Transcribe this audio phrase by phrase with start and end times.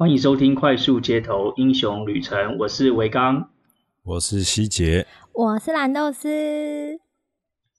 [0.00, 3.50] 欢迎收听《快速街头英雄旅程》，我是维刚，
[4.02, 6.98] 我是希杰，我是蓝豆丝。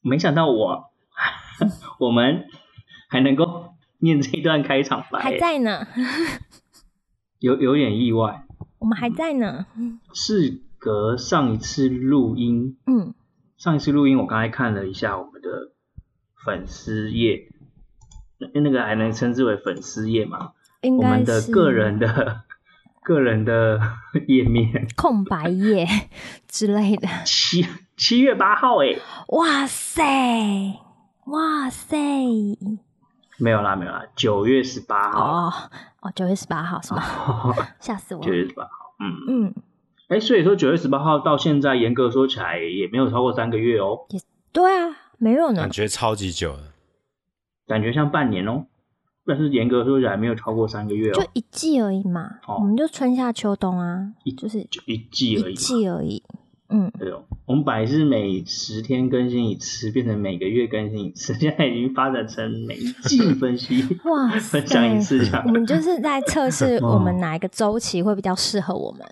[0.03, 0.91] 没想到我
[1.99, 2.45] 我们
[3.09, 5.87] 还能够念这一段开场白，还在呢，
[7.39, 8.45] 有有点意外。
[8.77, 9.65] 我们还在呢，
[10.13, 13.15] 事隔上一次录音，嗯，
[13.57, 15.71] 上一次录音我刚才看了一下我们的
[16.45, 17.47] 粉丝页，
[18.37, 20.51] 那那个还能称之为粉丝页吗？
[20.81, 22.41] 应该是我们的个人的
[23.03, 23.79] 个人的
[24.27, 25.87] 页面，空白页
[26.47, 27.07] 之类的。
[27.25, 27.65] 七
[27.97, 28.95] 七月八号，哎，
[29.29, 30.03] 哇塞，
[31.25, 31.97] 哇塞，
[33.39, 35.19] 没有啦，没有啦，九月十八号。
[35.47, 35.53] 哦
[36.01, 37.03] 哦，九月十八号是吗？
[37.79, 38.25] 吓死我了！
[38.25, 39.53] 九月十八号，嗯嗯，
[40.09, 44.05] 哎，所以说九月十八号到现在，严格说起来也没有超过三个月哦。
[44.09, 44.19] 也
[44.51, 46.73] 对啊，没有呢，感觉超级久了，
[47.67, 48.65] 感觉像半年哦。
[49.25, 52.39] 但是严格说起来，没有超过三个月哦，就一季而已嘛。
[52.47, 56.23] 哦、我们就春夏秋冬啊，一就是就一季而已，一季而已。
[56.69, 57.23] 嗯，对哦。
[57.45, 65.43] 我们本来是每十天更新一次，变成每个月更新一次， 现在已经发展成每一季分析 哇，分享一次这样。
[65.45, 69.05] 我们就是在测试 我们哪一个周期会比较适合我们。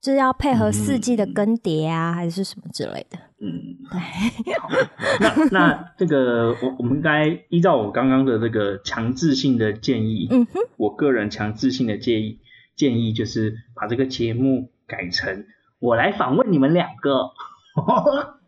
[0.00, 3.18] 哦就是要配合四季的更迭啊，嗯、还是什么之类的？
[3.38, 4.00] 嗯，对。
[4.58, 4.66] 好，
[5.20, 12.38] 那那这个我我们应该依照我刚刚的这个强制性的建议，嗯哼，我个人强制性的建议
[12.74, 15.44] 建议就是把这个节目改成
[15.80, 17.32] 我来访问你们两个，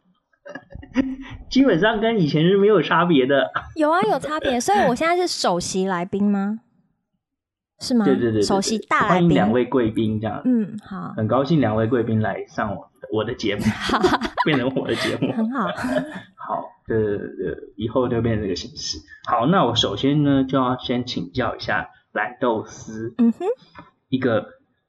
[1.50, 3.52] 基本上跟以前是没有差别的。
[3.76, 4.58] 有啊，有差别。
[4.58, 6.60] 所以我现在是首席来宾吗？
[7.82, 8.04] 是吗？
[8.04, 10.40] 对对对，对，首席大来宾，欢迎两位贵宾这样。
[10.44, 13.62] 嗯，好，很高兴两位贵宾来上我我的节目，
[14.46, 15.66] 变成我的节目，很好。
[16.38, 18.98] 好，这这以后就变成这个形式。
[19.28, 23.44] 好，那我首先呢就要先请教一下蓝豆丝，嗯哼，
[24.08, 24.46] 一个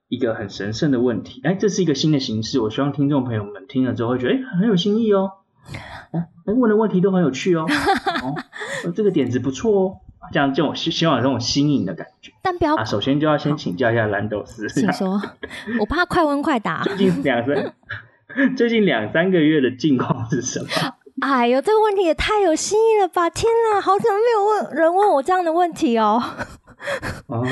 [0.07, 1.41] 一个很神圣的问题。
[1.43, 5.31] 哎，这是一个新的形式，我希望听众朋友们听了之后会觉得哎很有新意哦，
[6.11, 8.35] 哎问的问题都很有趣哦，哦
[8.95, 9.97] 这个点子不错哦。
[10.31, 12.83] 这样这种希希望有这种新颖的感觉，但不要啊。
[12.83, 15.21] 首先就要先请教一下蓝斗斯，请说。
[15.79, 16.83] 我怕快问快答。
[16.83, 17.73] 最近两三
[18.55, 20.67] 最近两三个月的近况是什么？
[21.21, 23.29] 哎呦，这个问题也太有新意了吧！
[23.29, 26.21] 天哪，好久没有问人问我这样的问题哦。
[27.27, 27.45] 哦，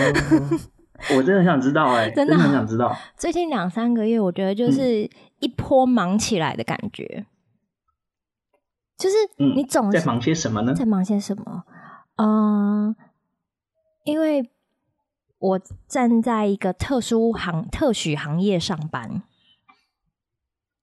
[1.16, 2.94] 我真的很想知道哎、 欸，真的很想知道。
[3.16, 5.08] 最近两三个月，我觉得就是
[5.40, 7.26] 一波忙起来的感觉，嗯、
[8.98, 9.16] 就是
[9.56, 10.74] 你总是在忙些什么呢？
[10.74, 11.64] 在忙些什么？
[12.24, 12.96] 嗯，
[14.04, 14.52] 因为
[15.40, 19.24] 我站在一个特殊行特许行业上班，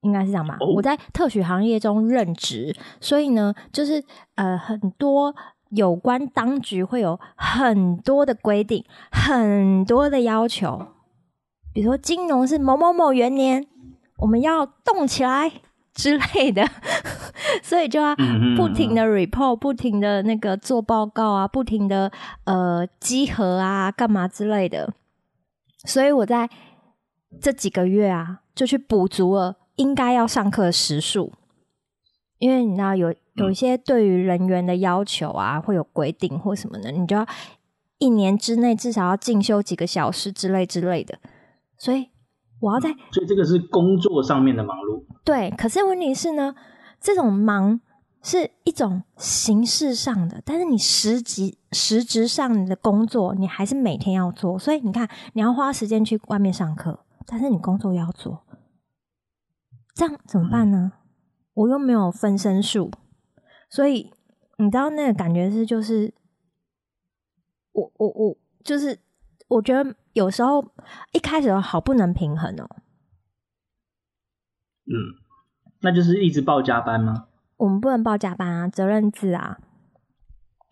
[0.01, 0.57] 应该是这样吧？
[0.59, 4.03] 哦、我在特许行业中任职，所以呢，就是
[4.35, 5.33] 呃，很多
[5.69, 10.87] 有关当局会有很多的规定，很多的要求，
[11.73, 13.65] 比如说金融是某某某元年，
[14.17, 15.61] 我们要动起来。
[15.99, 16.65] 之类的，
[17.61, 18.15] 所以就要
[18.55, 22.09] 不停的 report，不停的那个做报告啊，不停的
[22.45, 24.93] 呃集合啊，干嘛之类的。
[25.83, 26.49] 所以我在
[27.41, 31.33] 这几个月啊，就去补足了应该要上课的时数，
[32.37, 37.27] 因为你知道有有一些对于人员的要求啊，会有规定或什么的，你就要
[37.97, 41.19] 一年之内至少要进修几个小时之类之类的，
[41.77, 42.07] 所以。
[42.59, 45.03] 我要在，所以这个是工作上面的忙碌。
[45.23, 46.53] 对，可是问题是呢，
[46.99, 47.79] 这种忙
[48.21, 54.59] 是一种形式上的，但是你实际实质上你的工作，你还是每天要做。
[54.59, 58.43] 所以你看，你要花时间去外面上课，但是你工作要做，
[59.95, 60.91] 这样怎么办呢？
[60.93, 60.99] 嗯、
[61.53, 62.91] 我又没有分身术，
[63.69, 64.11] 所以
[64.57, 66.13] 你知道那个感觉是，就是
[67.71, 68.99] 我我我就是。
[69.49, 70.65] 我觉得有时候
[71.11, 72.69] 一开始好不能平衡哦。
[74.85, 75.19] 嗯，
[75.81, 77.27] 那就是一直报加班吗？
[77.57, 79.57] 我们不能报加班啊，责任制啊。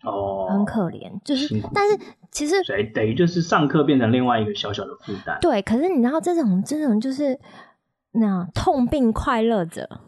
[0.02, 1.98] 哦，很可怜，就是，但是
[2.30, 2.54] 其实
[2.94, 5.38] 等于就是上课变成另外一个小小的负担。
[5.40, 7.38] 对，可是你知道这种这种就是
[8.12, 10.00] 那痛并快乐着。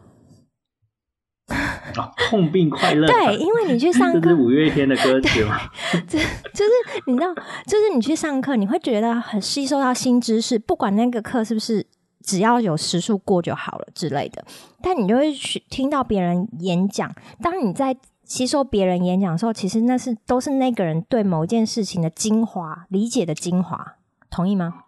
[1.97, 3.07] 哦、痛并快乐。
[3.07, 5.57] 对，因为你去上课， 这是五月天的歌曲吗？
[6.07, 6.71] 就就是
[7.07, 7.33] 你知道，
[7.65, 11.85] 就是你去上课，你会觉得很吸收到新知识，不管那个课是不是
[12.23, 14.43] 只要有时数过就好了之类的。
[14.81, 23.95] 但你就会去听到别人演讲，当你在吸收别人演讲的时候，其实那是都是那个人对某一件事情的精华理解的精华，
[24.29, 24.85] 同意吗？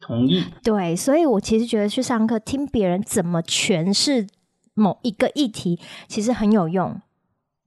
[0.00, 0.44] 同意。
[0.64, 4.26] 对，所以我其实觉得去上课听别人怎么诠释。
[4.74, 5.78] 某一个议题
[6.08, 7.00] 其实很有用，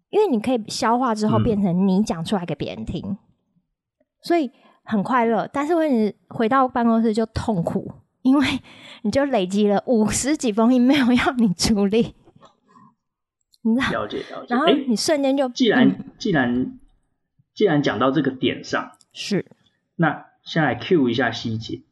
[0.10, 3.18] 因为你可以消化之后变成你讲出来给别人听，嗯、
[4.22, 4.52] 所以
[4.84, 7.92] 很快乐，但是问题回到办公室就痛苦，
[8.22, 8.46] 因为
[9.04, 12.16] 你就累积了五十几封 email 要你处理，
[13.62, 14.04] 你知道？
[14.04, 14.48] 了解了解。
[14.50, 16.80] 然后你瞬间就，既然、嗯、既然
[17.54, 19.46] 既然讲到这个点上，是，
[19.96, 21.84] 那先来 cue 一下希杰，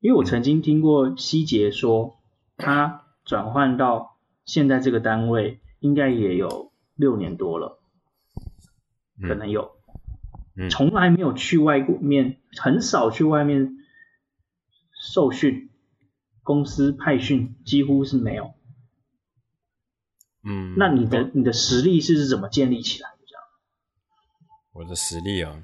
[0.00, 2.18] 因为我曾经听过希杰说，
[2.56, 4.09] 他转换到
[4.44, 7.80] 现在这个单位应该也有六年多了，
[9.22, 9.76] 可能有。
[10.70, 13.78] 从来没有去外面，很少去外面
[14.92, 15.70] 受训，
[16.42, 18.52] 公司派训几乎是没有。
[20.42, 23.16] 嗯，那你的你的实力是怎么建立起来的？
[23.26, 23.42] 这样？
[24.72, 25.62] 我的实力啊，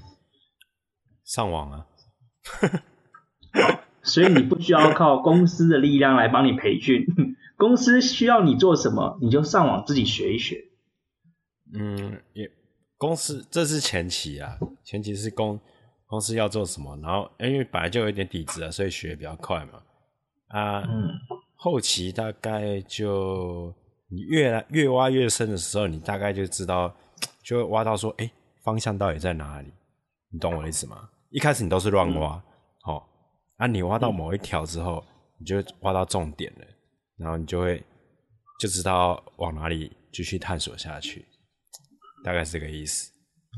[1.25, 1.87] 上网啊。
[4.03, 7.05] 所以你不需要靠公司的力量来帮你培训，
[7.57, 10.63] 公司需要你做什么，你就上网自己学一学。
[11.75, 12.51] 嗯，也。
[12.99, 15.61] 公司这是前期啊，前期是公
[16.07, 19.83] 公司要做什么，然后因为本来就有一点底子啊，所以学比较快嘛。
[20.49, 21.11] 啊，嗯，
[21.57, 23.71] 后期大概就
[24.09, 26.91] 你越来越挖越深的时候，你大概就知道，
[27.43, 28.31] 就会挖到说，哎，
[28.63, 29.69] 方向到底在哪里？
[30.31, 31.11] 你懂我的意思吗？
[31.29, 32.43] 一开始你都是乱挖，
[32.81, 33.07] 好、
[33.59, 35.05] 嗯，啊，你挖到某一条之后，
[35.39, 36.65] 你就挖到重点了，
[37.19, 37.83] 然后你就会
[38.61, 41.25] 就知道往哪里继续探索下去。
[42.25, 43.13] 大概是这个意思，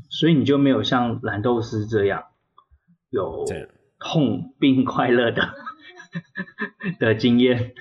[0.09, 2.23] 所以你就没有像蓝豆丝这样
[3.09, 3.43] 有
[3.99, 5.41] 痛 并快乐的
[6.99, 7.73] 的经验，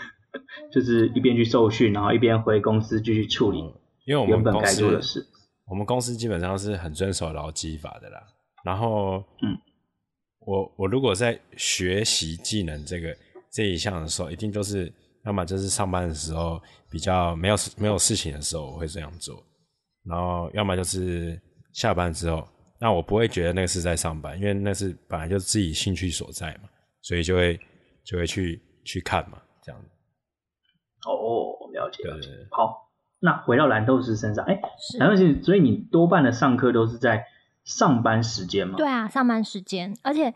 [0.72, 3.58] 就是一边去受训，然后一边回公司继续处理，
[4.06, 5.26] 因为我们公司的事。
[5.66, 8.22] 我们公司基本上是很遵守劳基法的啦。
[8.64, 9.58] 然后，嗯，
[10.40, 13.14] 我我如果在学习技能这个
[13.52, 14.90] 这一项的时候，一定都是
[15.24, 16.60] 要么就是上班的时候
[16.90, 19.42] 比较没有没有事情的时候，我会这样做。
[20.04, 21.38] 然后，要么就是
[21.72, 22.48] 下班之后，
[22.80, 26.68] 那我不会觉得那个是在上班，因为那是本来就是自己兴趣所在嘛，
[27.02, 27.60] 所以就会
[28.04, 29.88] 就会去去看嘛，这样子。
[31.06, 32.28] 哦，了解了解。
[32.28, 32.46] 对对对。
[32.50, 32.88] 好，
[33.20, 34.58] 那回到蓝豆师身上，哎，
[34.98, 37.26] 蓝豆师，所以你多半的上课都是在
[37.64, 38.78] 上班时间吗？
[38.78, 39.94] 对啊，上班时间。
[40.02, 40.32] 而且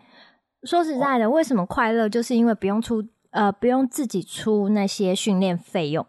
[0.65, 2.09] 说实在的，为什么快乐？
[2.11, 3.03] 就是因为不用出
[3.33, 6.07] 呃，不用自己出那些训练费用，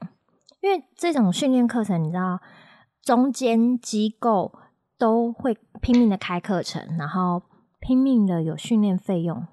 [0.61, 2.39] 因为这种训练课程，你知道。
[3.05, 4.57] 中间机构
[4.97, 7.43] 都会拼命的开课程，然后
[7.81, 9.45] 拼命的有训练费用。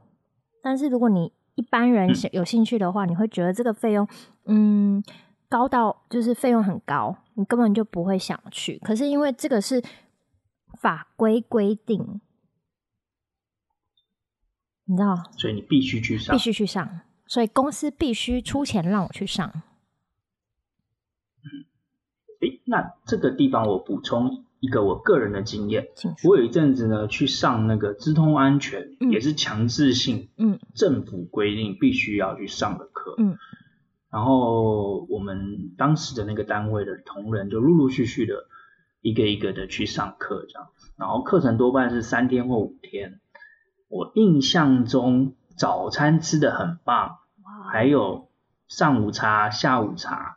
[0.62, 4.06] 但是如果你一般人有兴趣的话，你会觉得这个费用，
[4.44, 5.02] 嗯，
[5.48, 8.78] 高到就是费用很高，你根本就不会想去。
[8.84, 9.82] 可是因为这个是
[10.80, 12.20] 法规规定，
[14.84, 17.00] 你知道，所以你必须去上，必须去上，
[17.30, 19.62] 所以公司必须出钱让我去上。
[22.40, 25.86] 诶，那这个地方我补充一个我个人的经验，
[26.28, 33.38] 我有一阵子呢去上那个资通安全，嗯、也是强制性，嗯，政府规定必须要去上的课，嗯，
[34.10, 38.48] 然后我们当时的那个单位的同仁就陆陆续续的
[39.02, 43.20] 一个一个的去上课这样子，然后课程多半是三天或五天，
[43.86, 47.18] 我印象中早餐吃的很棒，
[47.70, 48.28] 还有
[48.68, 50.36] 上午茶、下午茶。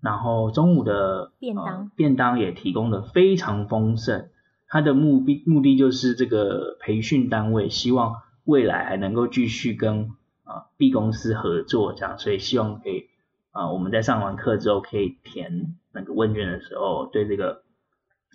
[0.00, 4.28] 然后中午的便当、呃、便当也提供的非常丰盛，
[4.68, 8.14] 它的目的目的就是这个培训单位希望
[8.44, 10.12] 未来还能够继续跟
[10.44, 13.08] 啊、呃、B 公司合作这样，所以希望可以
[13.50, 17.64] 啊、呃、我们在上完课之后可以填那个问卷的时候，对这个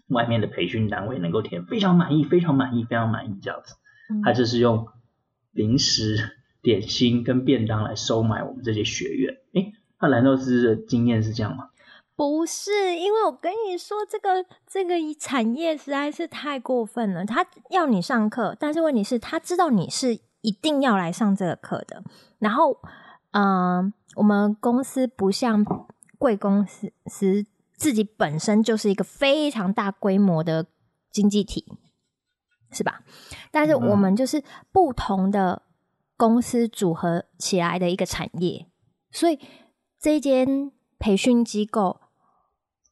[0.10, 3.76] 外面的培训单位能够填非常满意、非常满意、非常满意这样子，
[4.22, 4.90] 他就是用
[5.52, 6.18] 零食、
[6.64, 11.70] 点心跟便当来收买我们这些学员，诶那兰豆斯的经验是这样吗？
[12.16, 17.26] 不是，因为我跟你说，这个这个产业实在是太过分了。
[17.26, 22.04] 他要你上课，但是问题是，他知道你是一定要来上这个课的。
[22.40, 22.80] 然后，
[23.32, 25.66] 嗯、呃，我们公司不像
[26.20, 30.68] 贵公司，是自己本身就是一个非常大规模的
[31.12, 31.66] 经济体，
[32.72, 33.02] 是吧？
[33.52, 35.64] 但是我们就是不同的
[36.18, 38.68] 公司组合起来的一个产业，
[39.12, 39.40] 所以。
[40.04, 42.02] 这间培训机构，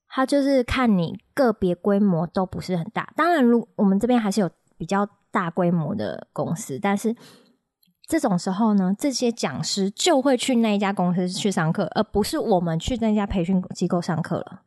[0.08, 3.12] 它就是看你个别规模都不是很大。
[3.18, 7.14] 当然，如我们这边还是有比较大规模的公司，但是
[8.08, 14.62] 这种时候呢，这些讲师就会去那一家公司去上课，而不是我们去那家培训机构上课了。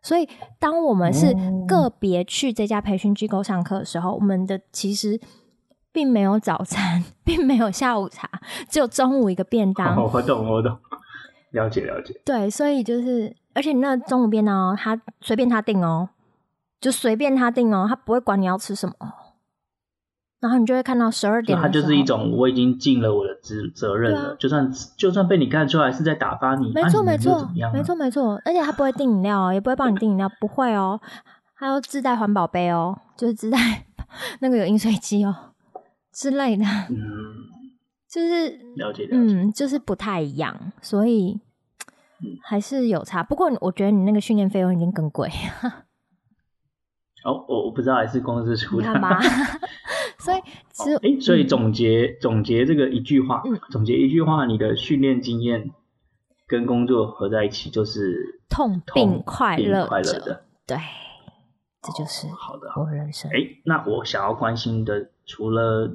[0.00, 0.26] 所以，
[0.58, 1.34] 当我们是
[1.66, 5.20] 个别去这家培训机构上课的时候，我们的其实
[5.92, 8.28] 并没有早餐， 并没有下午茶，
[8.68, 9.96] 只有中午一个便当。
[9.96, 10.76] 哦，我懂，我懂。
[11.52, 16.10] 了解了解，对，所以就是，而且那中午便当哦，他随便他订哦，
[16.78, 18.94] 就随便他订哦，他不会管你要吃什么。
[20.40, 31.00] 然后你就会看到十二点的时候，它就是一种我已经尽了我的责责任了，啊、就算就算被你看出来是在打发你，没错没错，啊、没错没错，而且他不会订饮料，也不会帮你订饮料，不会哦，
[31.56, 33.58] 他有自带环保杯哦，就是自带
[34.40, 35.34] 那个有饮水机哦
[36.18, 36.96] 之类的，嗯，
[38.10, 41.40] 就是了解了解，嗯，就是不太一样，所以
[42.42, 43.22] 还是有差。
[43.22, 45.28] 不过我觉得你那个训练费用已经更贵。
[47.24, 49.20] 哦，我我不知道还是公司出的，看吧。
[50.18, 50.40] 所以，
[50.72, 55.70] 其实，哎、欸，所以总结、嗯、总结这个一句话，嗯、总结一句话，你的训练经验
[56.48, 60.76] 跟工作合在一起就是痛并快乐快乐的，对，
[61.80, 63.30] 这就是好的我人生。
[63.30, 65.90] 哎、欸，那我想要关心的，除了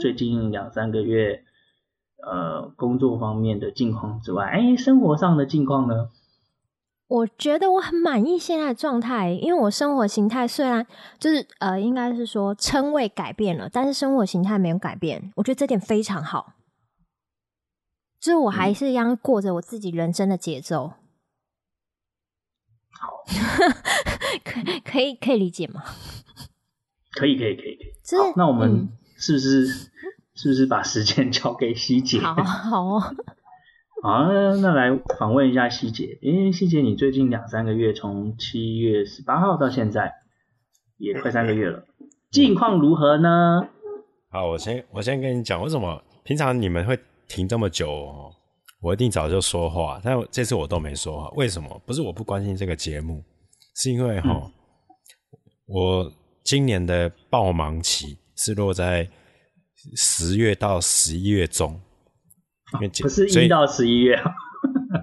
[0.00, 1.44] 最近两三个月、
[2.26, 6.10] 嗯、呃工作方面的近况之外，哎、欸，生活上的近况呢？
[7.08, 10.86] 我觉得我很满意现在的状态，因为我生活形态虽然
[11.18, 15.32] 就是呃，应该是说称谓改变了，但是生活形态没有改变。
[15.36, 16.52] 我觉得这点非常好，
[18.20, 20.92] 就是我还是一样过着我自己人生的节奏。
[22.98, 23.24] 好，
[24.44, 25.82] 可以可以可以理解吗？
[27.12, 28.18] 可以可以可以可以。
[28.18, 29.90] 好，那我们是不是、嗯、
[30.34, 32.18] 是不是把时间 交给希姐？
[32.20, 33.00] 好好哦。
[34.02, 34.28] 好，
[34.60, 36.18] 那来访问一下希姐。
[36.22, 40.12] 因为，希姐，你最近两三个月，从七月十八号到现在，
[40.98, 41.84] 也快三个月了，
[42.30, 43.68] 近况如何呢？
[44.30, 48.32] 好，我先我先跟你讲，为什么平常你们会停这么久哦？
[48.80, 51.28] 我一定早就说话，但这次我都没说话。
[51.36, 51.82] 为什么？
[51.84, 53.24] 不是我不关心这个节目，
[53.76, 54.52] 是因为哈，嗯、
[55.66, 56.12] 我
[56.44, 59.08] 今年的爆忙期是落在
[59.96, 61.80] 十月到十一月中。
[63.02, 64.14] 不是一到十一月，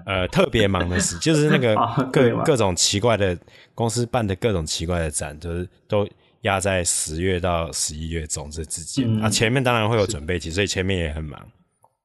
[0.06, 1.74] 呃，特别忙的事就是那个
[2.12, 3.36] 各各种奇怪的
[3.74, 6.08] 公司办的各种奇怪的展，就是都
[6.42, 9.12] 压在十月到十一月中这之间。
[9.20, 11.44] 啊，前面当然会有准备期，所以前面也很忙，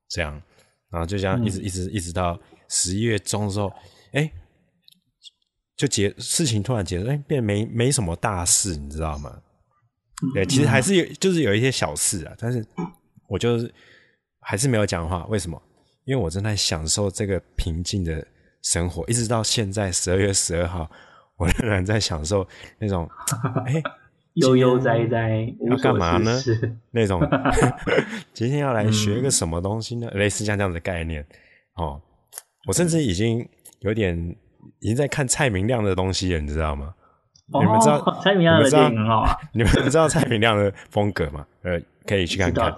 [0.10, 0.42] 这样，
[0.92, 3.72] 然后就这样一直一直一直到十一月中的时候，
[4.12, 4.32] 哎，
[5.76, 9.42] 就结事情突然结束，哎，变没没什么大事，你知道吗？
[10.34, 12.66] 对，其实还是有，就是有一些小事啊，但是
[13.28, 13.74] 我就是。
[14.44, 15.62] 还是没有讲话，为什么？
[16.04, 18.26] 因为我正在享受这个平静的
[18.64, 20.90] 生活，一直到现在十二月十二号，
[21.38, 22.46] 我仍然在享受
[22.80, 23.08] 那种
[23.68, 23.84] 哎
[24.36, 26.32] 悠悠哉哉要干嘛呢？
[26.92, 27.22] 那种
[28.34, 30.08] 今天要来学个什么东西呢？
[30.14, 31.26] 嗯、类似像这样的概念
[31.76, 32.02] 哦。
[32.68, 33.48] 我甚至已经
[33.80, 34.16] 有点
[34.80, 36.94] 已经在看蔡明亮的东西了，你知道吗？
[37.54, 41.46] 哦、你们知道蔡明亮的电影很好， 你们知道蔡明亮的风格吗？
[41.64, 42.74] 呃，可以去看看。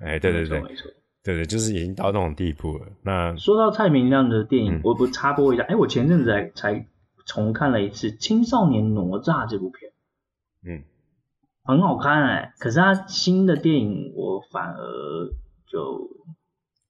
[0.00, 0.88] 哎，对对对，没错。
[1.24, 2.86] 对对，就是已经到那种地步了。
[3.02, 5.64] 那说到蔡明亮的电影，嗯、我不插播一下。
[5.64, 6.86] 哎，我前阵子才才
[7.26, 9.90] 重看了一次《青少年哪吒》这部片，
[10.66, 10.82] 嗯，
[11.64, 12.54] 很好看哎。
[12.58, 15.28] 可是他新的电影，我反而
[15.66, 16.08] 就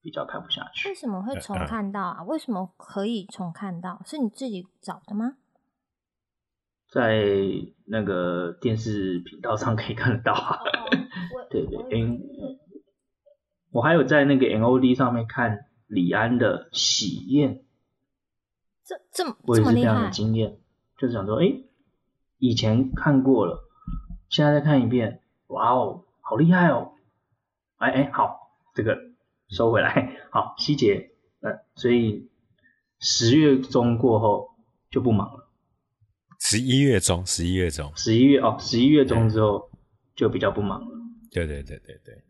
[0.00, 0.88] 比较看不下去。
[0.88, 2.16] 为什么会重看到啊？
[2.20, 4.00] 呃、为什么可以重看到？
[4.04, 5.36] 是你自己找的吗？
[6.90, 7.24] 在
[7.86, 10.34] 那个电视频道上可以看得到。
[10.34, 10.58] 啊、
[11.48, 12.20] 对对，，N，
[13.70, 17.54] 我还有在那个 NOD 上面看李安的《喜宴》，
[18.84, 20.58] 这这么我也是非常的经验，
[20.98, 21.62] 就是想说，哎，
[22.36, 23.61] 以前看过了，
[24.32, 26.94] 现在再看一遍，哇哦，好厉害哦！
[27.76, 28.98] 哎哎，好，这个
[29.48, 31.10] 收回来， 好，细节，
[31.40, 32.28] 呃，所以
[32.98, 34.50] 十月中过后
[34.90, 35.48] 就不忙了，
[36.40, 39.70] 十一月中，十一月中，十一月哦，十一月中之后
[40.16, 40.96] 就比较不忙了，
[41.30, 42.24] 对对对对对。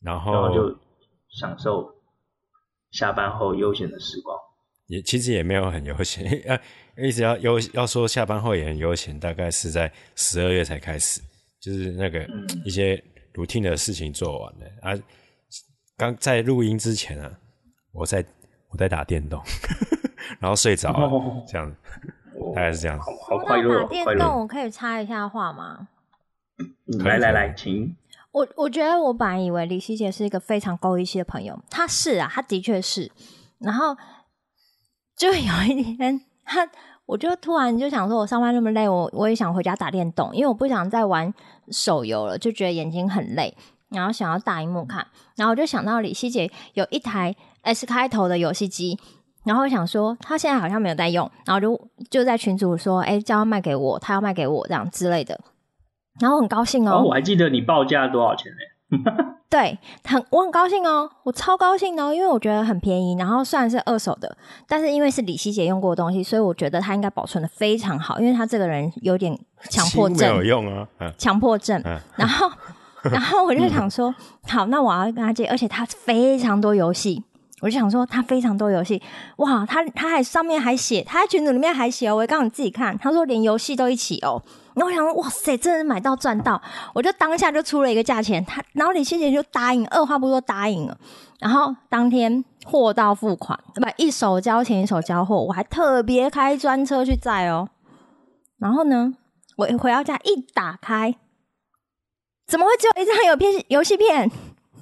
[0.00, 0.78] 然后，然后就
[1.28, 1.94] 享受
[2.90, 4.36] 下班后悠闲的时光，
[4.90, 6.60] 也其实也没有很悠闲， 呃，
[6.96, 11.20] 一直要悠要说下班后也很悠闲，大概是在十二月才开始，
[11.60, 12.26] 就是那个
[12.64, 13.00] 一些
[13.34, 15.02] routine 的事情做完了、嗯、啊。
[15.96, 17.30] 刚在录音之前啊，
[17.92, 18.24] 我在
[18.70, 19.40] 我在打电动，
[20.40, 21.72] 然后睡着了，哦、这样
[22.56, 22.98] 大概是这样。
[22.98, 25.86] 好，好快乐，打电动我可以插一下话吗？
[27.04, 27.94] 来来来，请。
[28.32, 33.12] 我我觉得我本来以为李希杰是一个非常够义气的朋友，他是啊，他的确是。
[33.58, 33.94] 然后
[35.20, 36.66] 就有一天，他
[37.04, 41.30] 我就突然就想说，我上班那么累，我我也想回家打电动，因为我不想再玩
[41.70, 43.54] 手游了，就觉得眼睛很累，
[43.90, 45.06] 然后想要大荧幕看。
[45.36, 48.98] 然后我就想到李希杰有一台 S 开头的游戏机，
[49.44, 55.38] 然后我想说他现在好像没有在用，然后就就在群组说，哎，叫他卖给我，他要卖给我这样之类的。
[56.18, 58.58] 然后我很高兴哦，哦，我还记得你报价多少钱呢？
[59.50, 63.16] 对，很我很高兴哦，我超高兴哦，因为我觉得很便宜。
[63.18, 64.36] 然后虽然是二手的，
[64.68, 68.20] 但是因为是李希姐用过的东西，所以我觉得他应该保存的非常好。
[68.20, 69.36] 因为他这个人有点
[69.68, 70.86] 强迫症，没有用啊，
[71.18, 71.80] 强迫症。
[71.82, 72.50] 啊、然后
[73.10, 74.14] 然后我就想说，
[74.46, 77.24] 好，那我要跟他借，而且他非常多游戏，
[77.60, 79.02] 我就想说他非常多游戏，
[79.38, 84.42] 哇，他他还上面还写，他在群组里面还写哦，我刚刚你自己看，他说连游戏都一起哦。
[84.74, 86.60] 然后我想说，哇塞，真的是买到赚到！
[86.94, 90.96] 我就当下就出了一个价钱，他然后李希杰就答应，二话不说答应了。
[91.40, 97.68] 然后当天货到付款，不一手交钱一手交货，我还特别开专车去载哦。
[98.58, 99.14] 然后呢，
[99.56, 101.14] 我回到家一打开，
[102.46, 104.30] 怎么会只有一张有片游戏片？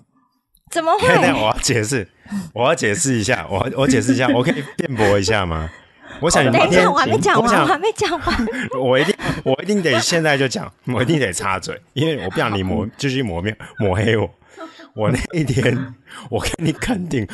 [0.70, 1.08] 怎么会？
[1.32, 2.06] 我要解释，
[2.52, 5.70] 我要解释一下，我我解释一下，我可以辩驳一下吗？
[6.22, 8.46] 我想，等一下，我还没讲完，我还没讲完。
[8.80, 14.28] 我一定，我一定得现在就讲，我一定得插嘴，因为我不想你 抹，继续抹面抹黑我。
[14.94, 15.94] 我那一天，
[16.28, 17.26] 我跟你肯定，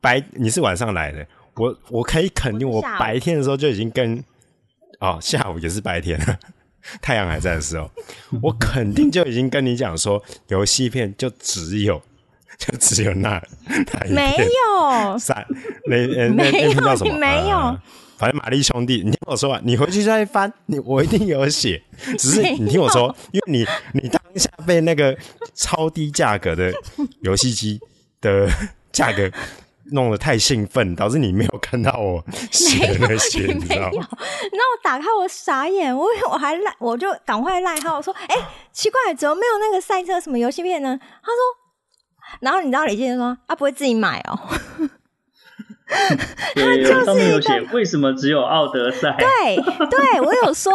[0.00, 4.22] 白你是晚上来的，我我可以肯定，我白天的时候就已经跟，
[5.00, 6.38] 哦，下午也是白天了，
[7.02, 7.90] 太阳还在的时候，
[8.40, 12.00] 我肯定就已经跟你讲说，游戏片就只有，
[12.56, 13.42] 就只有那
[14.08, 15.44] 没有三
[15.86, 17.14] 那那那叫什么？
[17.18, 17.56] 没有。
[17.58, 17.82] 呃
[18.22, 21.82] 反正玛丽兄弟，你听我说啊，你回去 再翻，你我一定有写。
[22.16, 23.66] 只是 你听我说，因为你
[24.00, 25.18] 你当下被那个
[25.54, 26.72] 超低价格的
[27.22, 27.80] 游戏机
[28.20, 28.48] 的
[28.92, 29.28] 价格
[29.86, 34.06] 弄得太兴奋，导致你没有看到我写的那些，你知道吗？
[34.52, 40.96] 那我打开我傻眼，我我还赖，我就赶快赖号说，哎、欸，奇怪，怎么没有那个赛车什么游戏片呢？
[40.96, 44.38] 他说，然后你知道李健说，他不会自己买哦。
[46.54, 49.14] 对，上面有写为什么只有奥德赛？
[49.18, 49.56] 对，
[49.90, 50.72] 对我有说，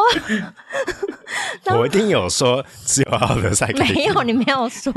[1.78, 3.68] 我一定有说只有奥德赛。
[3.74, 4.94] 没有，你没有说。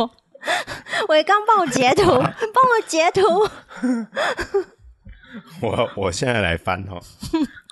[1.09, 3.49] 我刚帮我截图，帮我截图。
[5.63, 7.01] 我我现在来翻哦。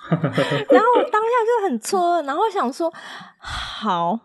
[0.09, 2.93] 然后我当下就很错，然后想说，
[3.39, 4.19] 好，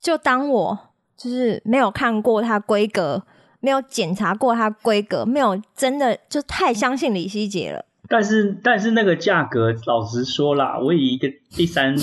[0.00, 0.78] 就当我
[1.16, 3.22] 就是没有看过它规格。
[3.66, 7.84] 没有检查过它规格，没有真的就太相信李希杰了。
[8.08, 11.96] 但是，但是那个价格，老实说啦，我以一个第三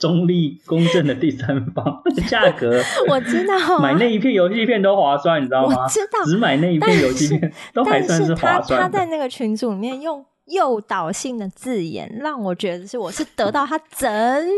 [0.00, 5.82] 中立公正的第三方， 那个价格， 我知道买那一片游戏片都划算，你知道吗？
[5.82, 8.80] 我知道，只买那一片游戏片 都还算是划算。
[8.80, 14.08] 他他在那个群组里面用诱导性的字眼，让我觉得是我是得到他整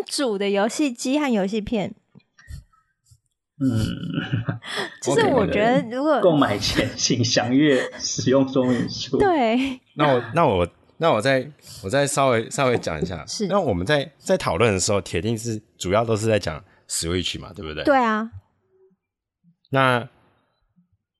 [0.06, 1.92] 组的游戏机和游戏片。
[3.60, 3.70] 嗯，
[5.00, 9.16] 就是我觉得，如果购买前请详阅使用说明书。
[9.18, 11.48] 对，那我那我那我再
[11.84, 13.24] 我再稍微稍微讲一下。
[13.26, 17.84] 是，那我们在在讨论的时候，铁定是主要都是在讲 Switch 嘛，对不对？
[17.84, 18.28] 对啊。
[19.70, 20.08] 那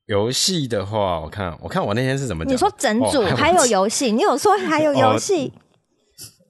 [0.06, 2.52] 游戏的话，我看我看我那天是怎么讲？
[2.52, 5.60] 你说整组、哦、还有游戏，你有说还有游戏、哦？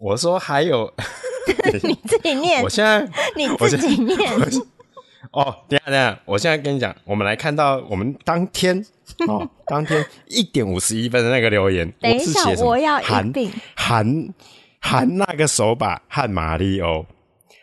[0.00, 0.90] 我说还有，
[1.82, 2.62] 你自己念。
[2.62, 4.18] 我现在你自己念。
[5.32, 8.84] 哦，等下等下，我现在跟你讲，我们来看到我们当天
[9.26, 13.32] 哦，当天一点五十一分的那个留言， 等一下我，我要含
[13.74, 14.28] 含
[14.80, 17.04] 含那个手把和马里欧，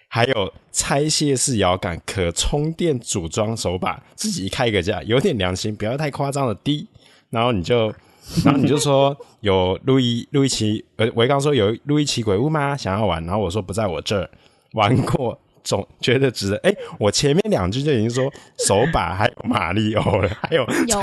[0.08, 6.88] 还有拆卸式摇杆可充电组装手把，自己开个价，有点良心，不要太夸张的低。
[7.30, 7.93] 然后你就，
[8.43, 12.76] 然后你就说有路易路易奇，呃，我刚说有路易奇鬼屋吗？
[12.76, 14.30] 想要玩，然后我说不在我这儿
[14.74, 15.39] 玩过。
[15.63, 21.02] 总觉得值得哎、欸，我前面两句就已经说手把还有马里欧了，还有有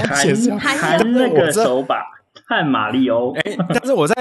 [0.59, 2.05] 还那个手把
[2.47, 4.15] 和马里欧 哎，但是我在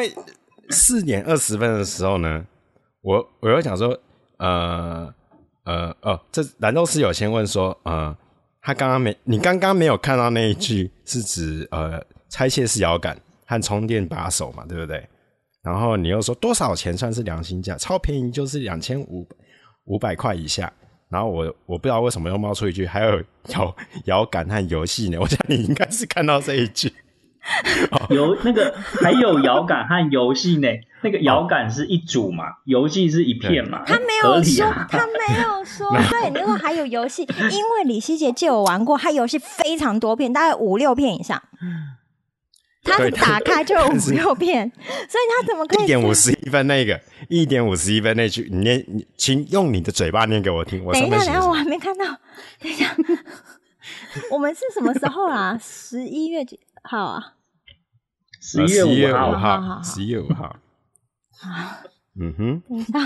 [0.69, 2.45] 四点二十分的时候呢，
[3.01, 3.97] 我我又想说
[4.37, 5.13] 呃
[5.63, 8.15] 呃哦，这兰州室友先问说呃，
[8.61, 15.07] 他刚刚没你刚刚没有看到那一句是指呃拆卸式摇杆和充电把手嘛，对不对？
[15.63, 17.75] 然后你又说多少钱算是良心价？
[17.77, 19.27] 超便宜就是两千五。
[19.87, 20.71] 五百块以下，
[21.09, 23.19] 然后我我不知道为什么又冒出一句，还有
[23.49, 25.17] 摇摇杆和游戏呢？
[25.19, 26.93] 我想你应该是看到这一句，
[28.09, 30.67] 有那个 还有摇杆和游戏呢？
[31.03, 33.83] 那个摇杆是一组嘛，游戏是一片嘛？
[33.85, 35.89] 他没有说，他没有说。
[36.09, 41.41] 对，如果还有游戏，因为李希杰借我玩过，他游戏非常多片，大概五六片以上。
[42.87, 50.83] 他是打开就有五六片， 所以他怎么可以一点五十一分那个一点五十一分那句，你念，你请用你的嘴巴念给我听。
[50.83, 52.05] 我等一下，等一下，我还没看到。
[52.59, 52.95] 等一下，
[54.31, 55.57] 我们是什么时候啊？
[55.61, 57.33] 十一月几号啊？
[58.41, 60.55] 十一月五号，十一月五号。
[61.39, 61.77] 好，
[62.19, 62.99] 嗯哼，等一下，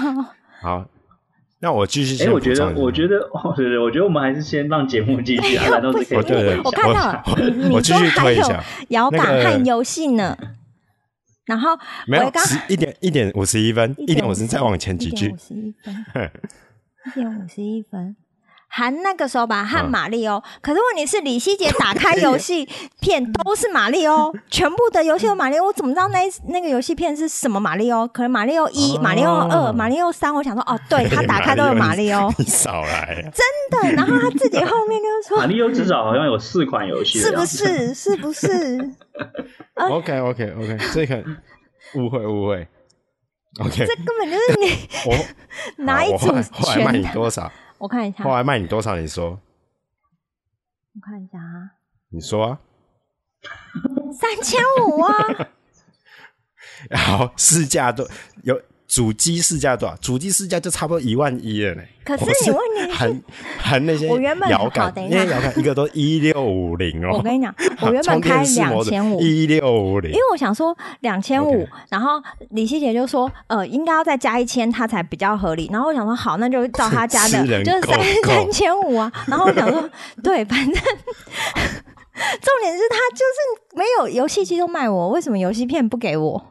[0.62, 0.86] 好。
[1.62, 2.24] 那我继续。
[2.24, 6.62] 哎，我觉得，我觉得，哦，对对，我觉得我们还是先让节目继续啊，难道是可以？
[6.64, 7.24] 我看到了，
[7.72, 10.36] 我继续推一下摇杆和游戏呢。
[11.46, 11.70] 然后
[12.08, 15.26] 没有十一点一点五十一分，一点五十再往前几句。
[15.26, 16.06] 一点五十一分，
[17.06, 18.16] 一点五十一分。
[18.74, 20.42] 含那个时候吧，和马里欧。
[20.62, 22.68] 可是问题是，李希杰打开 游戏
[23.02, 28.08] 片都是马里欧， 全部的游戏有马里欧，我怎么知道那那个游戏片是什么马里欧？
[28.08, 32.32] 可能马里欧一、马里欧二、马里欧三，我想说，哦，对， 他打开都有马里欧。
[32.38, 33.44] 你少来，真
[33.82, 33.92] 的。
[33.96, 37.94] 然后他自己后面就说，马里欧至少好像有四款游戏，是不是？
[37.94, 38.90] 是不是
[39.76, 41.24] ？OK OK OK，这个
[41.96, 42.68] 误会误会。
[43.60, 47.52] OK，这根本就是你我哪一组后来卖你多少？
[47.82, 48.96] 我看一下，后来卖你多少？
[48.96, 51.72] 你说，我看一下啊，
[52.10, 52.60] 你说啊，
[54.14, 55.14] 三千五啊，
[56.92, 58.08] 然后市价都
[58.44, 58.62] 有。
[58.92, 59.96] 主机市价多少？
[60.02, 61.82] 主机市价就差不多一万一了呢。
[62.04, 63.24] 可是你问你很
[63.58, 67.12] 很那些我原本摇杆，那些摇杆一个都一六五零哦。
[67.14, 70.12] 我跟你讲，我 原本开两千五，一六五零。
[70.12, 75.70] 因为我想说两千五，然后李希姐就说，呃，应该要再加一千，它才比较合理。
[75.72, 79.10] 然后我想说，好，那就照他加的， 就是三三千五啊。
[79.28, 79.90] 然后我想说，
[80.22, 86.51] 对，反正 重点是他就是没有游戏机都卖我，为什么游戏片不给我？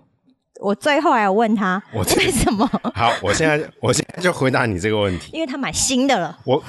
[0.61, 2.67] 我最后还要问他，我为什么？
[2.95, 6.39] 好，我现在我现在就回答你这个问题，因为他买新的了。
[6.45, 6.63] 我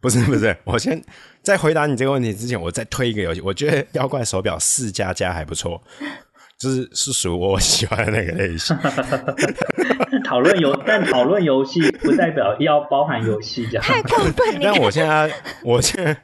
[0.00, 1.02] 不是不是，我先
[1.42, 3.40] 在回答你这个问题之前，我再推一个游戏。
[3.40, 5.80] 我觉得妖怪手表四加加还不错，
[6.58, 8.76] 就是是属我喜欢的那个类型。
[10.24, 13.82] 讨论游，但讨论游戏不代表要包含游戏这样。
[13.82, 14.60] 太过分了！
[14.62, 15.30] 但我现在，
[15.62, 16.16] 我现在，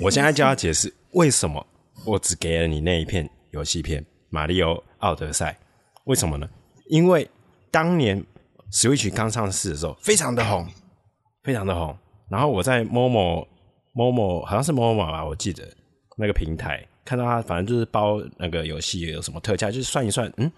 [0.00, 1.66] 我现在就要解释为什么
[2.06, 4.72] 我只给了你那一片游戏片《马里奥》。
[5.02, 5.56] 奥德赛，
[6.04, 6.48] 为什么呢？
[6.88, 7.28] 因为
[7.70, 8.24] 当年
[8.72, 10.66] Switch 刚上市的时候，非常的红，
[11.42, 11.96] 非常的红。
[12.28, 13.46] 然后我在 Momo
[13.94, 15.68] Momo 好像是 Momo 吧，我记得
[16.16, 20.50] 那个平台看到它，反正就是包那个游戏有什么特价，就是算一算，嗯，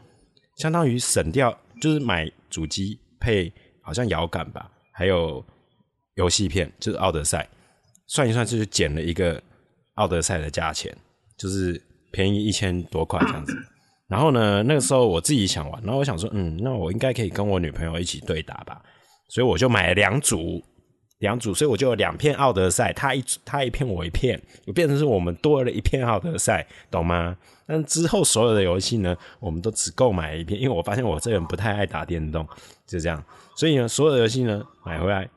[0.56, 3.52] 相当于省掉，就是买主机配
[3.82, 5.44] 好像摇杆吧，还有
[6.14, 7.48] 游戏片，就是奥德赛，
[8.06, 9.42] 算一算就是减了一个
[9.94, 10.96] 奥德赛的价钱，
[11.36, 13.52] 就是便宜一千多块这样子。
[14.14, 18.80] 然后呢，那个时候我自己想玩，然后我想说，嗯，那我应该可以跟我女朋友一起对打吧，
[19.28, 20.62] 所以我就买了两组，
[21.18, 27.36] 两组，所以我就有两片奥德赛，他一他一片我一片，我变成是我们多了一片奥德赛，懂吗？
[27.66, 32.46] 但之后所有的游戏呢，我们都只购买一片，因为我发现我这个人不太爱打电动，
[32.86, 33.20] 就这样，
[33.56, 35.28] 所以呢，所有的游戏呢买回来，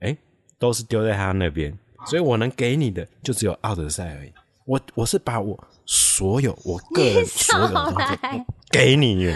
[0.00, 0.14] 哎，
[0.58, 1.72] 都是丢在他那边，
[2.04, 4.30] 所以我能给你的就只有奥德赛而已，
[4.66, 5.58] 我我是把我。
[5.86, 9.32] 所有我个人所有的东西给你，你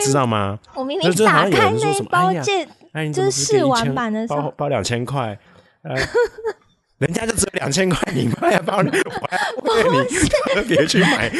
[0.00, 0.58] 知道吗？
[0.74, 2.68] 我明明打开那包件，
[3.12, 5.38] 就是试玩版的，包包两千块，
[6.98, 8.90] 人家就只有两千块，你妈呀，包你，
[9.62, 11.30] 我还为你特别去买，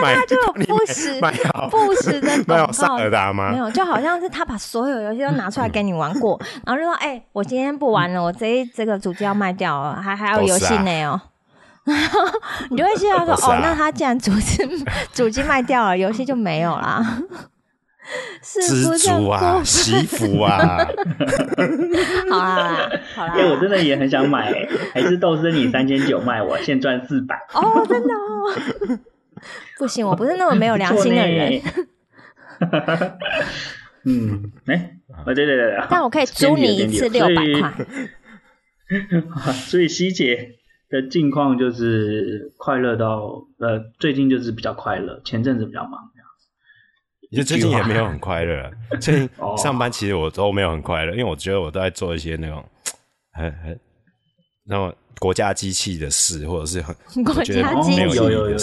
[0.00, 3.50] 买就不实，买好不实的 没有萨尔达吗？
[3.50, 11.20] 没有，就好像是他把所有游戏都拿出来给你玩过，然后就说：“哎，我今天不玩了，我这这个主机要卖掉了，还还有游戏 呢哦。”
[12.70, 14.62] 你就会希望说，啊、哦，那他既然主机
[15.12, 17.04] 主机卖掉了，游戏就没有啦。
[18.42, 19.62] 是不是啊？
[19.64, 20.58] 媳妇啊！
[22.28, 23.34] 好啦，好啦。
[23.38, 24.52] 因为我真的也很想买，
[24.92, 27.36] 还是豆森你三千九卖我，现赚四百。
[27.54, 28.98] 哦，真的哦。
[29.78, 31.62] 不行，我不是那么没有良心的人。
[34.04, 35.86] 嗯，哎、欸，对对对对。
[35.88, 37.72] 但我可以租你一次六百块。
[39.52, 40.56] 所以希姐。
[40.92, 46.48] 的近况就是快乐到呃，最近就是比较快乐，前阵子比较忙这样子。
[47.30, 52.62] 其实最近也没有很快乐， 最近上班其实我都没有很快乐，因为我觉得我都在做一些那种
[53.32, 53.80] 很很
[54.66, 58.56] 那种国家机器的事，或者是很国家机器有有有有，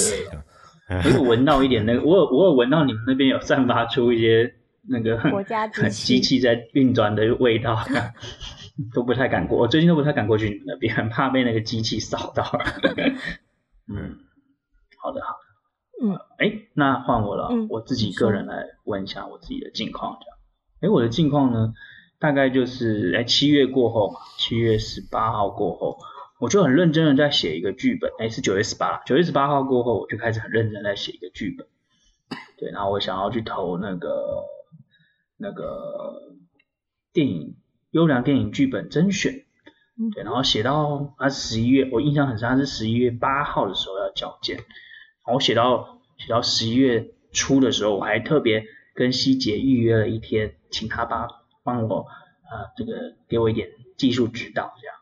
[1.04, 4.54] 我有 闻到一点那个，我有我有闻到你们那边有散发出一些
[4.88, 7.76] 那个国家机器在运转的味道。
[8.94, 12.44] 都不太敢过，我最近都不太敢过去你们那边，很怕被那个机器扫到。
[13.88, 14.20] 嗯，
[15.02, 20.38] 好的好的，嗯，哎、欸，那换我了，嗯、我自己个人来问一下我自己的近况，这样。
[20.82, 21.74] 哎、欸，我的近况呢，
[22.20, 25.98] 大概就是哎七月过后嘛，七月十八号过后，
[26.40, 28.10] 我就很认真的在写一个剧本。
[28.20, 31.68] 哎、欸，是九月十八，九月十八号过后，我就开始很认真在写一个剧本。
[32.58, 34.44] 对，然后我想要去投那个
[35.38, 36.34] 那个
[37.12, 37.56] 电影。
[37.92, 39.46] 优良电影剧本甄选，
[40.14, 44.66] 对，然后写到他十一月，我印象很深，他是十一月八号的时候要交件，然
[45.26, 51.28] 后我写到写到十一月初的时候，我还特别跟希杰预约了一天，请他帮
[51.64, 54.96] 帮我啊、呃，这个给我一点技术指导，这样，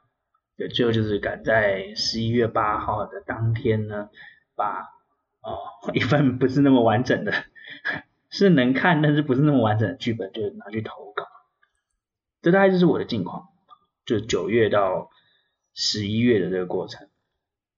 [0.57, 4.09] 对，最后就是赶在十一月八号的当天呢，
[4.55, 4.81] 把
[5.41, 7.33] 哦一份不是那么完整的，
[8.31, 11.25] 是能看但是不是那么完整的剧本，就拿去投稿。
[12.47, 13.49] 这大概就是我的近况，
[14.05, 15.09] 就九月到
[15.73, 17.09] 十一月的这个过程。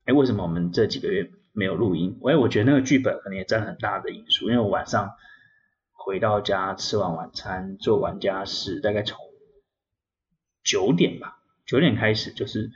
[0.05, 2.19] 哎，为什么我们这几个月没有录音？
[2.23, 5.15] 哎，我觉得那个剧本可能也占很大的因素，因为我晚上
[5.91, 9.17] 回到家吃完晚餐，做完家事，大概从
[10.63, 12.69] 九点吧，九点开始，就是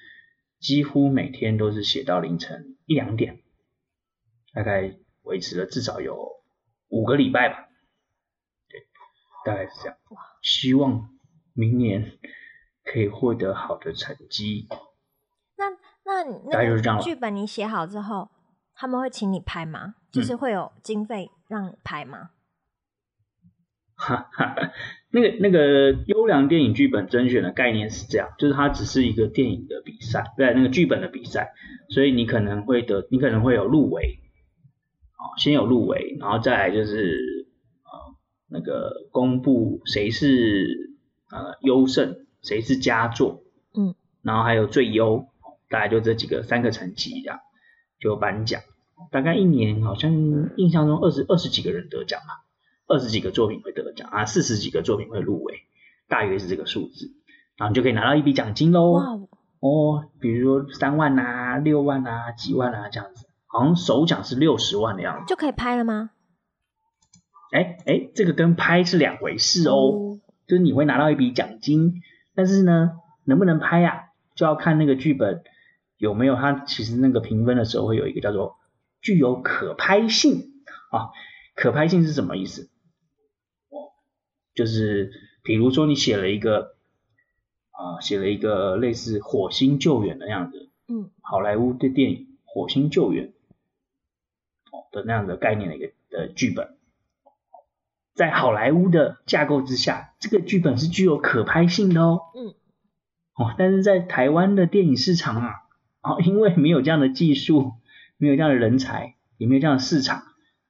[0.59, 3.43] 几乎每天都是写到凌晨一两点，
[4.51, 6.41] 大概维持了至少有
[6.87, 7.67] 五个礼拜吧。
[8.67, 8.81] 对，
[9.45, 9.97] 大概是这样。
[10.41, 11.12] 希望
[11.53, 12.11] 明年
[12.83, 14.67] 可以获得好的成绩。
[15.57, 15.69] 那
[16.05, 18.29] 那那剧本你写好之后，
[18.75, 19.95] 他们会请你拍吗？
[20.11, 22.31] 就是会有经费让你拍吗？
[23.95, 24.55] 哈哈，
[25.11, 31.53] 那个那个优良电影剧本甄选的概念是这样，就是它只是一个电影的比赛，对，那个剧本的比赛，
[31.89, 34.19] 所以你可能会得，你可能会有入围，
[35.13, 37.47] 哦，先有入围，然后再来就是
[37.83, 38.15] 呃
[38.49, 40.82] 那个公布谁是
[41.33, 43.41] 呃优胜，谁是佳作，
[43.75, 45.27] 嗯，然后还有最优，
[45.69, 47.39] 大概就这几个三个层级这样，
[47.99, 48.61] 就颁奖，
[49.11, 50.13] 大概一年好像
[50.57, 52.45] 印象中二十二十几个人得奖吧。
[52.85, 55.61] 二十几个作品会得奖啊，四十几个作品会入围，
[56.09, 57.13] 大约是这个数字，
[57.55, 59.29] 然后你就可以拿到一笔奖金喽。
[59.61, 65.25] 哦，比如说三万啊、六万啊、几万啊这样子，好像首奖是六十万的样子。
[65.27, 66.09] 就可以拍了吗？
[67.53, 69.73] 哎哎，这个跟拍是两回事哦。
[69.73, 72.01] 哦就是你会拿到一笔奖金，
[72.35, 72.91] 但是呢，
[73.23, 74.03] 能不能拍呀、啊？
[74.35, 75.43] 就要看那个剧本
[75.97, 78.57] 有没有它，其实那个评分的时候会有一个叫做
[79.01, 80.51] 具有可拍性
[80.91, 81.11] 啊。
[81.55, 82.69] 可拍性是什么意思？
[84.55, 85.11] 就是
[85.43, 86.75] 比如说你写了一个
[87.71, 96.75] 啊，写了一个类似火星救援的样子，嗯，好莱坞的电影《火星救援》哦的那样的概念的一个的剧本，
[98.13, 102.53] 在好莱坞的架构之下，这个剧本是具有可拍性的哦，嗯，
[103.35, 105.53] 哦，但是在台湾的电影市场啊，
[106.01, 107.73] 哦，因为没有这样的技术，
[108.17, 110.23] 没有这样的人才，也没有这样的市场，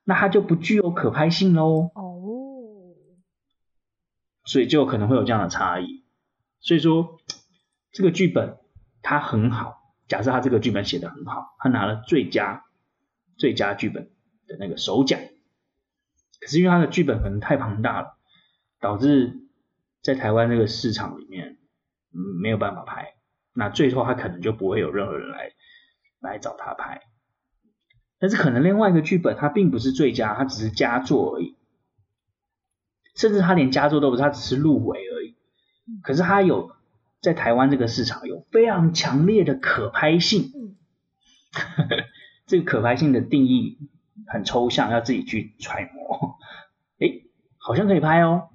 [0.03, 1.91] 那它就不具有可拍性喽。
[1.95, 2.11] 哦。
[4.45, 6.03] 所以就可能会有这样的差异。
[6.59, 7.19] 所以说，
[7.91, 8.57] 这个剧本
[9.01, 9.81] 它很好。
[10.07, 12.65] 假设他这个剧本写得很好，他拿了最佳
[13.37, 14.11] 最佳剧本
[14.47, 15.19] 的那个首奖。
[16.43, 18.17] 可是因为他的剧本可能太庞大了，
[18.81, 19.39] 导致
[20.01, 21.57] 在台湾这个市场里面，
[22.13, 23.13] 嗯，没有办法拍。
[23.53, 25.51] 那最后他可能就不会有任何人来
[26.19, 27.01] 来找他拍。
[28.19, 31.55] 但是可能另外一个剧本它并不是最佳，它只是佳作而已。
[33.15, 35.35] 甚至他连佳作都不是，他只是入围而已。
[36.01, 36.71] 可是他有
[37.21, 40.77] 在台湾这个市场有非常强烈的可拍性。
[42.47, 43.77] 这个可拍性的定义
[44.33, 46.37] 很抽象，要自己去揣摩。
[46.97, 48.49] 诶，好像可以拍哦。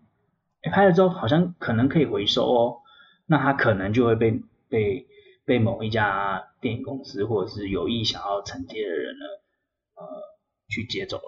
[0.63, 2.83] 哎，拍了之后好像可能可以回收哦。
[3.27, 5.07] 那他可能就会被被
[5.45, 9.25] 被某一家电影公司或者是有意想要承接的人呢，
[9.95, 10.05] 呃，
[10.69, 11.21] 去接走，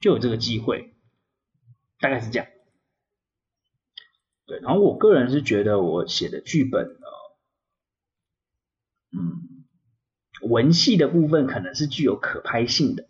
[0.00, 0.92] 就有这个机会。
[1.98, 2.46] 大概是这样。
[4.44, 7.06] 对，然后我个人是觉得我写的剧本呢，
[9.12, 9.64] 嗯，
[10.42, 13.08] 文戏的部分可能是具有可拍性的，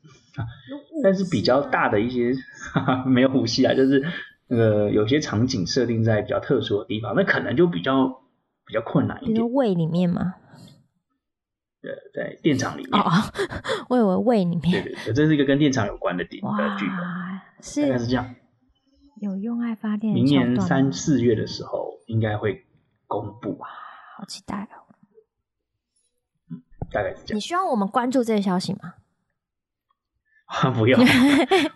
[1.03, 2.33] 但是比较大的一些
[2.73, 4.05] 哈哈没有武戏啊，就是
[4.49, 8.09] 那个有些场景设定在比较特殊的地方，那可能就比较
[8.67, 9.35] 比较困难一点。
[9.35, 10.35] 你说胃里面吗？
[11.83, 13.01] 对，在电厂里面。
[13.01, 13.05] 哦，
[13.89, 14.83] 我以为胃里面。
[14.83, 17.01] 对对，这是一个跟电厂有关的点的剧本，
[17.61, 18.35] 是大概是这样。
[19.21, 22.67] 有用爱发电，明年三四月的时候应该会
[23.07, 23.69] 公布啊，
[24.17, 24.85] 好期待哦。
[26.51, 27.37] 嗯，大概是这样。
[27.37, 28.95] 你需要我们关注这个消息吗？
[30.79, 31.01] 不用，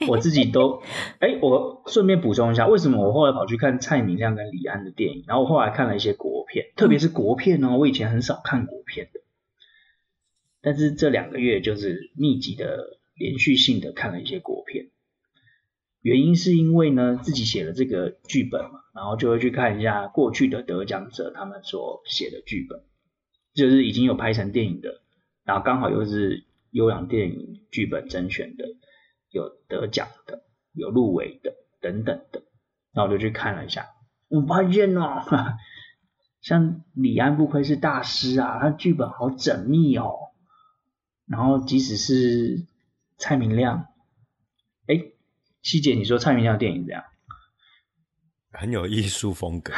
[0.09, 0.81] 我自己都。
[1.19, 9.21] 哎、欸，我顺便补充一下，为什么我后来跑去看蔡明亮跟李安的电影，然后我后来看了一些国片，特别是国片哦，我以前很少看国片的，
[10.63, 14.87] 但是这两个月就是密集的、连续性的看了一些国片。
[16.01, 22.81] 原因是因为呢，自己写了这个剧本嘛，然后就会去看一下过去的得奖者他们所写的剧本，
[23.53, 25.03] 就是已经有拍成电影的，
[25.45, 28.65] 然后刚好又是优良电影剧本甄选的，
[29.31, 32.43] 有得奖的，有入围的等等的，
[32.93, 33.87] 那我就去看了一下，
[34.29, 35.23] 我发现哦，
[36.41, 40.13] 像李安不愧是大师啊，他剧本好缜密哦，
[41.27, 42.67] 然后即使是
[43.17, 43.87] 蔡明亮，
[44.87, 45.13] 哎。
[45.63, 47.05] 希姐，你说蔡明亮的电影怎样？
[48.51, 49.75] 很有艺术风格，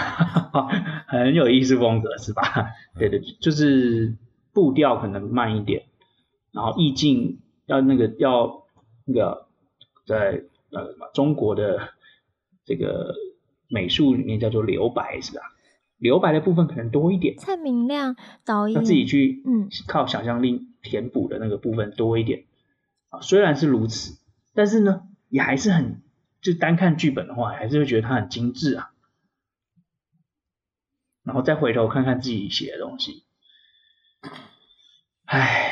[1.08, 2.70] 很有艺术风格是吧？
[2.96, 4.16] 对对，就是
[4.52, 5.82] 步调可能慢一点，
[6.52, 8.64] 然后意境要那个要
[9.04, 9.48] 那个
[10.06, 11.94] 在呃中国的
[12.64, 13.14] 这个
[13.68, 15.42] 美术里面叫做留白是吧？
[15.96, 17.36] 留白的部分可能多一点。
[17.38, 22.44] 蔡明亮导演他自己去嗯靠想象力填补的那个部分多一点
[23.08, 24.18] 啊，虽然是如此，
[24.52, 26.02] 但是呢也还是很
[26.40, 28.90] 就单看剧本的话，还是会觉得它很精致啊。
[31.22, 33.22] 然后再回头看看自己写的东西，
[35.24, 35.71] 唉，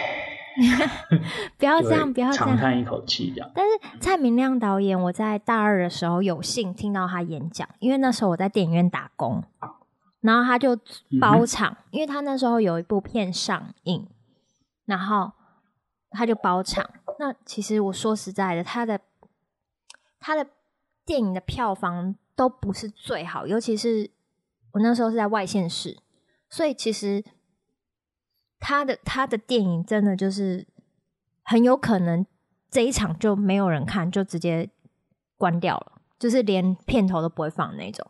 [1.58, 3.50] 不要这样，不要这样，长叹一口气这样。
[3.54, 9.42] 但是蔡明亮导演，我在大二的时候有幸听到他演讲，因为那时候我在电影院打工，
[10.20, 10.76] 然后他就
[11.20, 14.06] 包场，嗯、因为他那时候有一部片上映，
[14.84, 15.32] 然后
[16.10, 16.88] 他就包场。
[17.18, 19.00] 那其实我说实在的，他的
[20.18, 20.46] 他的
[21.04, 24.10] 电影的票房都不是最好，尤其是。
[24.72, 25.98] 我那时候是在外县市，
[26.48, 27.24] 所以其实
[28.60, 30.66] 他的他的电影真的就是
[31.42, 32.24] 很有可能
[32.70, 34.70] 这一场就没有人看，就直接
[35.36, 38.06] 关掉了，就是连片头都不会放那种，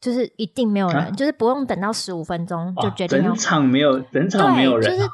[0.00, 3.30] 就是一定没有人，啊、就是不用等到十五分钟就决定要。
[3.30, 4.82] 整场没有，整场没有人。
[4.82, 5.10] 就是，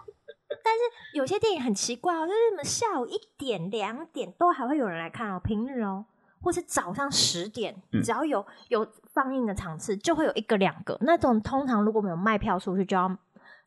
[0.62, 6.04] 但是有些电影很奇怪哦，就是什么下午一点、两点都还会有人来看哦，平日哦。
[6.44, 11.40] 或是早上十点，只要有有放映的场次，就会有一个两个那种。
[11.40, 13.16] 通常如果没有卖票出去，就要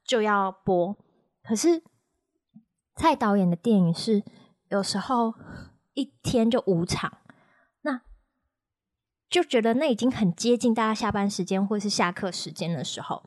[0.06, 0.96] 就要播。
[1.44, 1.84] 可是
[2.96, 4.24] 蔡导演的电影是
[4.70, 5.34] 有时候
[5.94, 7.18] 一天就五场，
[7.82, 8.02] 那
[9.30, 13.24] 就觉得那已经很接近大家下班时间或是下课时间的时候，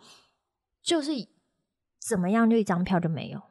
[0.80, 1.12] 就是
[1.98, 3.42] 怎么样就一张票就没有。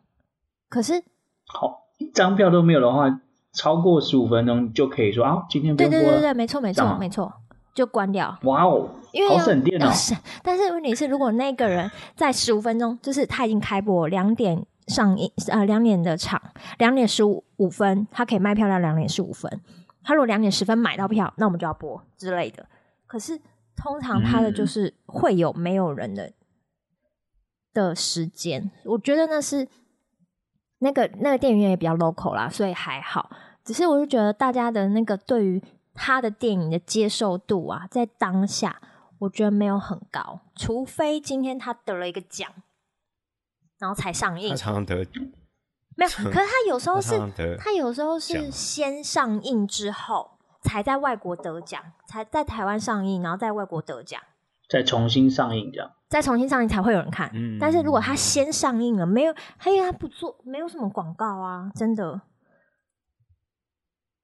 [0.69, 1.03] 可是
[1.45, 3.21] 好，一张票都没有的话。
[3.53, 5.89] 超过十五分钟就可以说啊，今天不播了。
[5.89, 7.33] 对对对对，没错没错没错，
[7.77, 8.35] 就关掉。
[8.41, 9.87] 哇哦，因为好省电哦。
[9.93, 16.41] 是，但是问题是，如果那个人在十五分钟，就是他已经开播两点上映，呃，两点的场，
[16.79, 19.61] 两点十五五分，他可以卖票到两点十五分。
[20.03, 22.65] 他如果两点十分买到票，那我们就要播之类的。
[23.05, 23.39] 可是
[23.75, 26.33] 通常他的就是会有没有人的、嗯、
[27.75, 29.67] 的时间，我觉得那是
[30.79, 33.29] 那个那个电影院也比较 local 啦，所以还好。
[33.63, 35.61] 只是我就觉得大家的那个对于
[35.97, 38.81] 他的电影的接受度啊，在当下
[39.19, 42.49] 我觉得没有很高，除非今天他得了一个奖，
[43.79, 44.51] 然后才上映。
[44.51, 45.05] 他常常得
[45.95, 54.21] 没有，可是他有时候是，他，他有时候是先上映之后才在外国得奖，才在台湾上映，然后在外国得奖，
[54.69, 57.31] 再重新上映这样，再重新上映才会有人看。
[57.33, 59.33] 嗯，但是如果他先上映了，没有，
[59.65, 62.21] 因为他不做，没有什么广告啊，真的。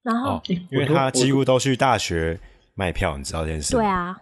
[0.03, 2.39] 然后、哦，因为他几乎都去大学
[2.75, 3.73] 卖票，你知道这件事？
[3.73, 4.15] 对啊。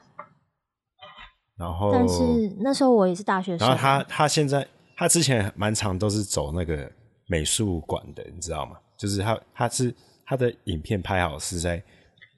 [1.57, 3.67] 然后，但是那时候我也是大学生。
[3.67, 6.91] 然后他他现在他之前蛮常都是走那个
[7.27, 8.77] 美术馆的，你知道吗？
[8.97, 9.93] 就是他他是
[10.25, 11.83] 他的影片拍好是在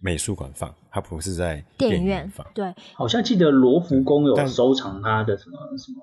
[0.02, 2.46] 美术馆放，他不是在电影院放。
[2.54, 6.02] 对，好像记得罗浮宫有收藏他的什么什么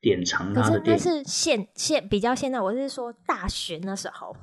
[0.00, 1.02] 典藏他的电影。
[1.02, 4.36] 可是那是现现比较现在，我是说大学那时候。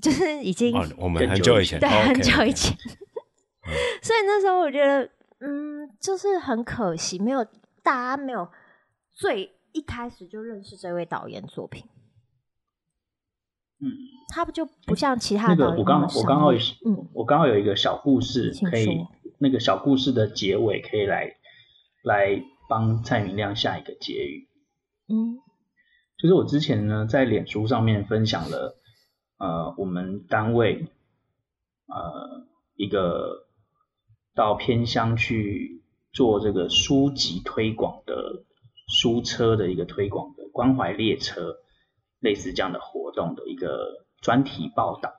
[0.00, 2.76] 就是已经，哦、我们很久以前，对，很久以前。
[4.02, 7.44] 所以那时候我觉得，嗯，就是很可惜，没有
[7.82, 8.48] 大家没有
[9.12, 11.84] 最一开始就认识这位导演作品。
[13.80, 13.90] 嗯，
[14.28, 18.86] 他不就不像其他的导演、那个、我刚我刚好嗯，我刚好有一个小故事，可以
[19.38, 21.34] 那个小故事的结尾可以来
[22.02, 24.48] 来帮蔡明亮下一个结语。
[25.08, 25.38] 嗯，
[26.18, 28.78] 就是我之前呢在脸书上面分享了。
[29.38, 30.88] 呃，我们单位
[31.88, 33.46] 呃一个
[34.34, 38.44] 到偏乡去做这个书籍推广的
[38.88, 41.56] 书车的一个推广的关怀列车，
[42.20, 45.12] 类似这样的活动的一个专题报道，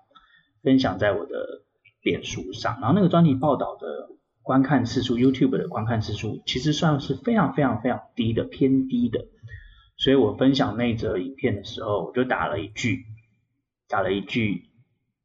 [0.64, 1.64] 分享在我的
[2.02, 2.80] 脸书上。
[2.82, 4.10] 然后那个专题报道的
[4.42, 9.28] 观看次数，YouTube 的观看次数其实算是非常非常非常低的，偏低的。
[9.98, 13.06] 所以我分享那则影片的时候，我就打了一句。
[13.88, 14.70] 打了一句：“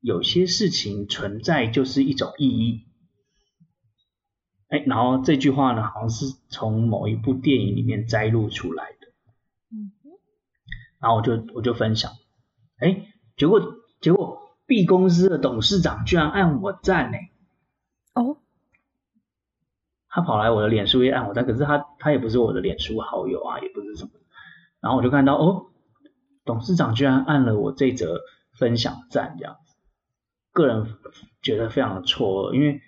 [0.01, 2.87] 有些事情存在就是一种意义。”
[4.68, 9.09] 哎，然后这句话呢，好像是从某一部电影里面摘录出来的。
[9.70, 10.11] 嗯哼。
[10.99, 12.12] 然后我就我就分享，
[12.78, 13.61] 哎，结果
[14.01, 17.18] 结果 B 公司的董事长居然按我赞呢。
[18.14, 18.39] 哦。
[20.09, 24.11] 他跑来我的脸书也按我赞，可是他他也不是我的脸书好友啊，也不是什么。
[24.80, 25.66] 然后我就看到，哦，
[26.45, 28.20] 董事长居然按了我这则。
[28.63, 29.75] 分享赞这样子，
[30.53, 30.95] 个人
[31.43, 32.81] 觉得非常的错愕，因为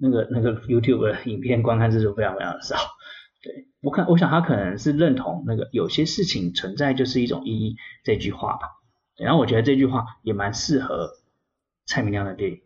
[0.00, 2.74] 那个那个 YouTube 的影片观看次数非常非常的少。
[3.40, 8.66] 对，我看，我想他可能是认同那个有些事情存在就是一种意义这句话吧。
[9.16, 11.12] 然后我觉得这句话也蛮适合
[11.86, 12.62] 蔡明亮的电影。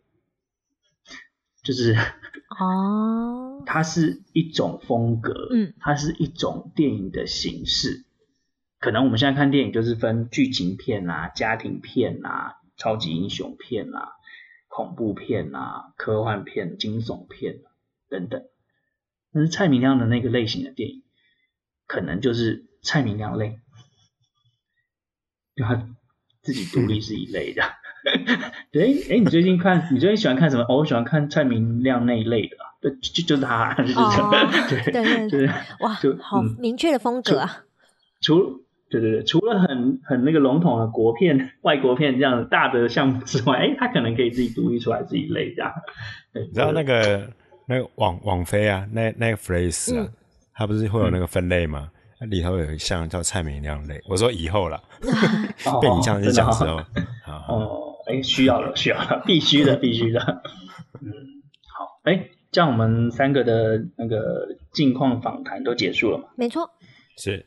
[1.63, 1.95] 就是
[2.59, 8.03] 哦， 它是一种风格，嗯，它是一种电影的形式。
[8.83, 14.09] 可能我们现在看电影就是分剧情片啊、家庭片啊、超级英雄片啊、
[14.67, 17.59] 恐怖片啊、科幻片、惊悚片
[18.09, 18.43] 等等。
[19.31, 21.03] 但是蔡明亮的那个类型的电影，
[21.87, 23.61] 可能就是蔡明亮类，
[25.55, 25.87] 就他
[26.41, 27.63] 自己独立是一类的。
[28.73, 30.65] 对，哎，你最近看，你最近喜欢看什么？
[30.67, 35.47] 哦，我喜欢看蔡明亮那一类的，就就就是他，就是对对对，
[35.79, 37.63] 哇，就好明确的风格啊。
[38.19, 38.65] 除
[38.99, 45.71] 对对对，除了很很那个笼统的国片、 外国片这样大的项目之外，哎，他可能可以自己独立出来自己类这样。
[46.33, 47.27] 你知道那个
[47.67, 50.07] 那个网网飞啊，那那个 phrase 啊，
[50.53, 51.89] 它不是会有那个分类吗？
[52.19, 53.99] 那里头有一项叫蔡明亮类。
[54.07, 56.77] 我说以后了， 被你这样子讲之后，
[57.47, 60.19] 哦，哎，需要了， 需要了，必须的，必须的。
[61.01, 61.11] 嗯，
[61.75, 66.25] 好，哎，这样我们三个的那个近况访谈都结束了吗？
[66.35, 66.69] 没错，
[67.17, 67.45] 是。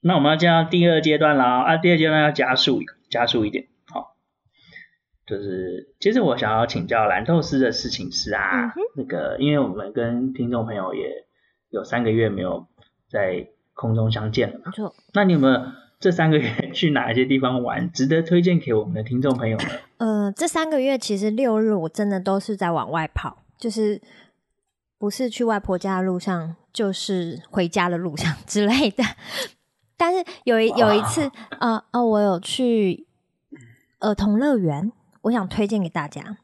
[0.00, 2.80] 那我们要进到第二阶段啦，啊，第二阶段要加速，
[3.10, 4.16] 加速一点，好，
[5.26, 11.26] 就是其实我想要请教蓝透斯的事情是啊，嗯、那个因为我们跟听众朋友也
[11.70, 12.68] 有三个月没有
[13.10, 15.62] 在空中相见了嘛，错，那你有没有
[15.98, 19.64] 这三个月去哪一些地方玩，值得推荐给我们的听众朋友呢？
[19.98, 24.00] 呃，这三个月其实六日我真的都是在往外跑，就是
[24.96, 29.02] 不是去外婆家的路上，就是回家的路上之类的。
[29.98, 33.06] 但是有一有一次，呃呃，我有去
[33.98, 34.90] 儿童乐园，
[35.22, 36.38] 我想推荐给大家。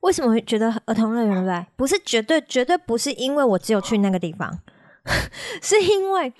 [0.00, 1.66] 为什么会觉得儿童乐园对不对？
[1.76, 4.60] 不是绝对绝对不是因为我只有去那个地方，
[5.60, 6.32] 是因为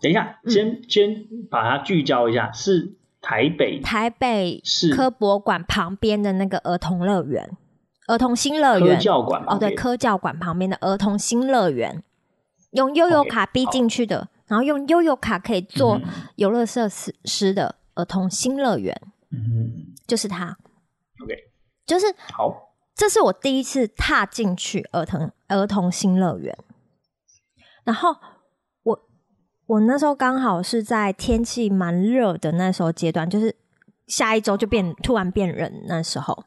[0.00, 7.56] 等一下，先、嗯、先把它聚焦一下，是台北台北市科博馆旁边的那个儿童乐园，
[8.08, 12.02] 儿童新乐园科教馆哦，对，科教馆旁边的儿童新乐园，
[12.72, 14.28] 用悠游卡逼进去的。
[14.28, 16.00] Okay, 然后用悠游卡可以做
[16.36, 18.94] 游乐设施的儿童新乐园，
[19.30, 20.56] 嗯，就是它。
[21.22, 21.34] OK，
[21.84, 26.56] 就是好，这是我第一次踏进去儿童儿童新乐园。
[27.84, 28.14] 然后
[28.82, 29.08] 我
[29.66, 33.56] 我那时候刚好是在天气蛮热的那时候阶段，就是
[34.06, 36.44] 下一周就变突然变冷那时候。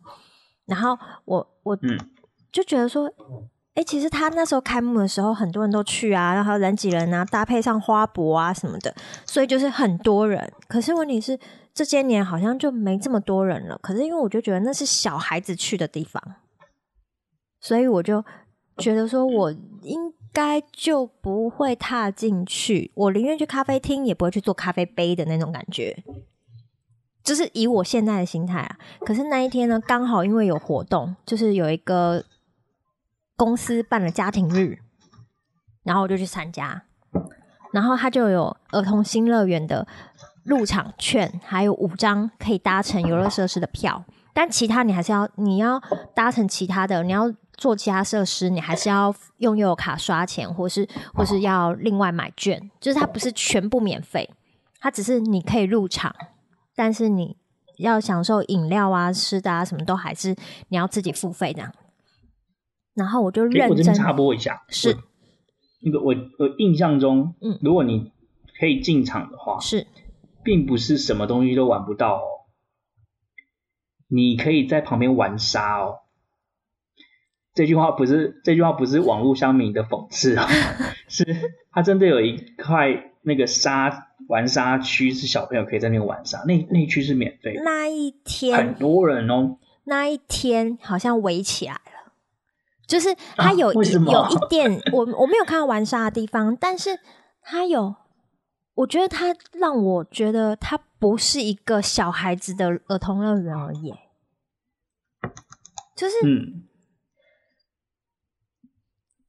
[0.65, 1.77] 然后我我
[2.51, 3.13] 就觉得说。
[3.79, 8.93] 哎、其实他那时候开幕的时候，很多人都去啊，然后人挤人啊，搭配上花博啊什么的，
[9.25, 10.51] 所以就是很多人。
[10.67, 11.39] 可是问题是，
[11.73, 13.79] 这些年好像就没这么多人了。
[13.81, 16.21] 可是因为我就觉得那是小孩子去的地方，
[17.61, 18.21] 所以我就
[18.79, 19.49] 觉得说我
[19.83, 22.91] 应该就不会踏进去。
[22.95, 26.03] 我宁愿去咖啡厅，也不会去做咖啡杯的那种感觉。
[27.23, 28.77] 就是以我现在的心态啊。
[29.05, 32.25] 可是那一天呢，刚好因为有活动，就是有一个。
[33.39, 34.79] 公司办了家庭日，
[35.83, 36.83] 然后我就去参加，
[37.71, 39.87] 然后他就有儿童新乐园的
[40.43, 45.81] 入场券，还有五张可以搭乘游乐设施的票，但其他你还是要你要
[46.13, 54.29] 搭乘其他的，你要做其他设施，你还是要用悠游卡刷钱，或是或是要另外买券，就是它不是全部免费，
[54.81, 56.13] 它只是你可以入场，
[56.75, 57.37] 但是你
[57.77, 60.35] 要享受饮料啊、吃的啊，什么都还是
[60.67, 61.71] 你要自己付费这样。
[62.99, 64.97] 然后我就认真，欸、我这边插播一下，是
[65.81, 68.11] 那个我我印象中，嗯，如果你
[68.59, 69.87] 可以进场的话，是，
[70.43, 72.27] 并不是什么东西都玩不到哦，
[74.09, 75.99] 你可以在旁边玩沙哦。
[77.55, 80.47] 这句话不是这句话不是网络乡民的讽刺啊，
[81.07, 81.25] 是
[81.71, 87.63] 它真的有一块那个沙玩沙区，是小朋友可以在那边玩沙，那那区是免费的。
[87.63, 91.79] 那一天很多人哦，那一天好像围起来了。
[92.89, 96.99] 就是它有有一点，我我没有看到玩沙的地方，但是
[97.43, 97.95] 它有，
[98.73, 103.93] 我觉得它让我觉得它不是一个小孩子的儿童乐园而已，
[105.95, 106.63] 就是，嗯，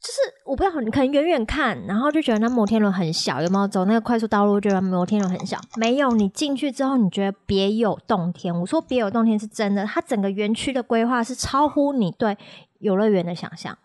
[0.00, 5.60] 就是我不知道，你可能远远看，然后就觉得那摩天轮很小，有没有走那个快速道路，觉得摩天轮很小？
[5.76, 8.58] 没有，你进去之后，你觉得别有洞天。
[8.60, 12.38] 我说别有洞天是真的，它整个园区的规划是超乎你对。
[12.80, 13.78] 游乐园的想象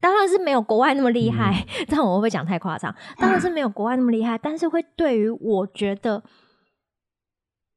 [0.00, 2.94] 当然是没有国外那么厉害，嗯、但我会不会讲太夸张？
[3.18, 6.24] 当然是没有国外那么厉害，但是会对于我觉得，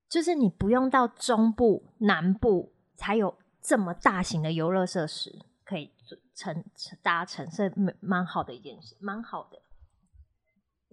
[0.10, 5.92] 就是你不用到中部、南部才有这么大型的游乐设施可以
[6.34, 6.64] 乘
[7.02, 9.60] 搭乘，是蛮好的一件事，蛮好的。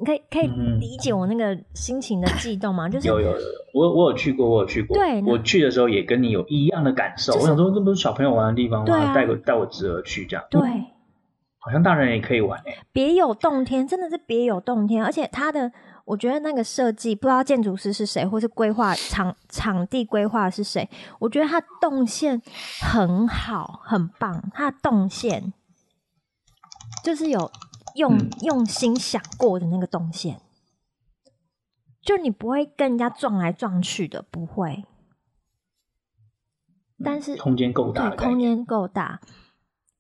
[0.01, 0.47] 你可以可以
[0.79, 2.89] 理解我那个心情的悸动吗？
[2.89, 3.39] 就是有有有，
[3.75, 4.97] 我我有去过，我有去过。
[4.97, 7.35] 对，我去的时候也跟你有一样的感受。
[7.35, 9.15] 就是、我想说，这不是小朋友玩的地方吗？
[9.15, 10.45] 带我带我侄儿去这样。
[10.51, 10.61] 对，
[11.59, 12.79] 好像大人也可以玩诶、欸。
[12.93, 15.71] 别有洞天，真的是别有洞天，而且它的。
[16.07, 20.89] 我觉得那个设计，不知道建筑师是谁，或是规划场场地规划是谁。
[21.21, 22.43] 我觉得它动线
[22.81, 24.43] 很好，很棒。
[24.53, 25.53] 它的动线
[27.05, 27.49] 就是有
[27.95, 30.41] 用、嗯、用心想过的那个动线，
[32.03, 34.85] 就你不会跟人家撞来撞去的，不会。
[37.03, 39.21] 但是空间够大，对，空间够大，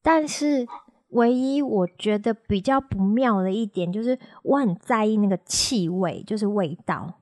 [0.03, 0.66] 但是。
[1.14, 7.14] 唯一我觉得比较不妙的一点，就是我很在意那个气味，就是味道。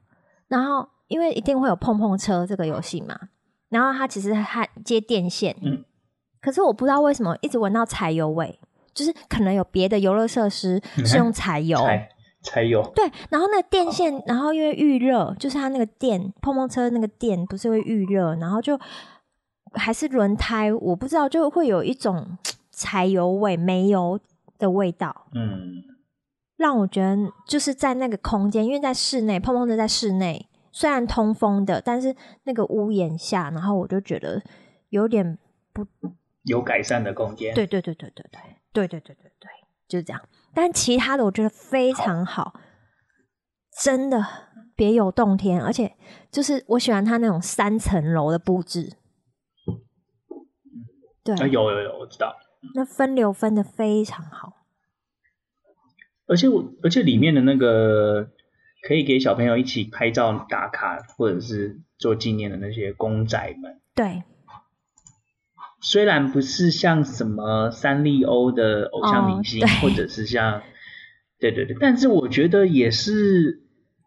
[0.46, 3.18] 然后因为一定会有碰碰车这个游戏嘛，
[3.70, 5.86] 然后它其实还接电线，嗯，
[6.38, 8.60] 可是我不知道为什么一直闻到柴油味，
[8.98, 12.08] 就是可能有别的游乐设施是用柴油，柴
[12.42, 13.04] 柴油，对。
[13.30, 18.78] 然后那个电线，然后因为预热，就是它那个电碰碰车那个电不是会预热，然后就
[19.74, 22.38] 还是轮胎，我不知道就会有一种。
[22.80, 24.20] 柴油味、煤油
[24.56, 25.82] 的味道，嗯，
[26.56, 34.40] 让我觉得就是在那个空间，因为在室内碰碰车在室内，虽然通风的，但是那个屋檐下，然后我就觉得
[34.90, 35.36] 有点
[35.72, 35.84] 不
[36.44, 37.52] 有改善的空间。
[37.52, 38.40] 对对对对对对
[38.86, 39.50] 对对对对对，
[39.88, 40.22] 就是这样。
[40.54, 42.60] 但其他的我觉得非常好，
[43.82, 44.24] 真的
[44.76, 45.96] 别有洞天，而且
[46.30, 48.96] 就是我喜欢它那种三层楼的布置。
[51.24, 52.36] 对，啊、有有有，我知道。
[52.74, 54.52] 那分流分的非常好，
[56.26, 58.30] 而且我而且里面的那个
[58.82, 64.22] 可以给小朋友一起拍照打卡或者是做纪念的那些公仔们，对，
[65.80, 70.62] 虽然不是像什么三丽鸥的偶像明星，哦、或者是像，
[71.38, 73.62] 对对对，但是我觉得也是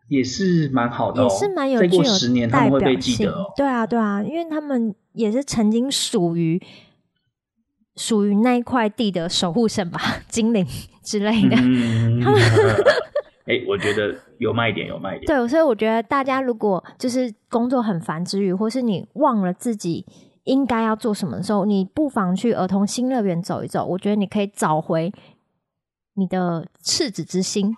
[0.07, 6.61] 也是蛮好的、哦，也是蛮有再过十年他们会被记得、哦，对啊对啊，因为他们也是曾经属于。
[7.97, 9.99] 属于那一块地的守护神吧，
[10.30, 10.65] 精灵
[11.03, 11.57] 之类的。
[11.57, 12.24] 嗯，
[13.45, 15.26] 哎、欸， 我觉得有卖点，有卖点。
[15.26, 20.05] 对，所以我觉得大家如果就是工作很烦之余，或是你忘了自己
[20.43, 23.85] 应该要做什么的时候，你不妨去儿童新乐园走一走。
[23.85, 25.11] 我觉得你可以找回
[26.15, 27.75] 你的赤子之心。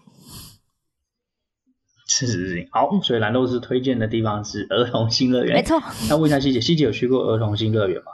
[2.07, 2.89] 赤子之心，好。
[3.01, 5.81] 所以兰豆是推荐的地方是儿童新乐园，没错。
[6.09, 8.11] 那问一下希姐，希姐有去过儿童新乐园吗？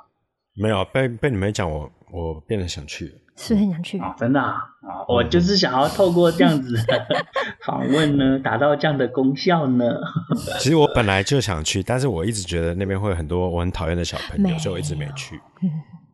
[0.56, 4.00] 没有被被你们讲，我我变得想去，是很想去？
[4.00, 4.58] 哦，真的啊！
[4.82, 7.08] 哦，我就是想要透过这样子的
[7.66, 9.86] 访问呢，达到这样的功效呢。
[10.60, 15.40] 其实我本来就想去，但是我一直觉得那边会有很多我很讨厌的小朋友，所以我一直没去。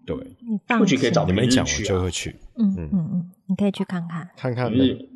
[0.06, 0.16] 对，
[0.78, 2.36] 或许可以找你们讲，我就会去。
[2.58, 4.70] 嗯嗯嗯，你可以去看看，看看。
[4.72, 5.10] 平日，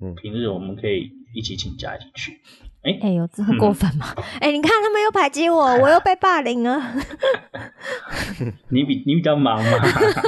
[0.00, 2.40] 嗯，平日我们可以一起请假一起去。
[2.82, 4.06] 哎哎、欸，有这么过分吗？
[4.40, 6.80] 哎、嗯欸，你看他们又排挤我，我又被霸凌了。
[8.70, 9.78] 你比你比较忙嘛？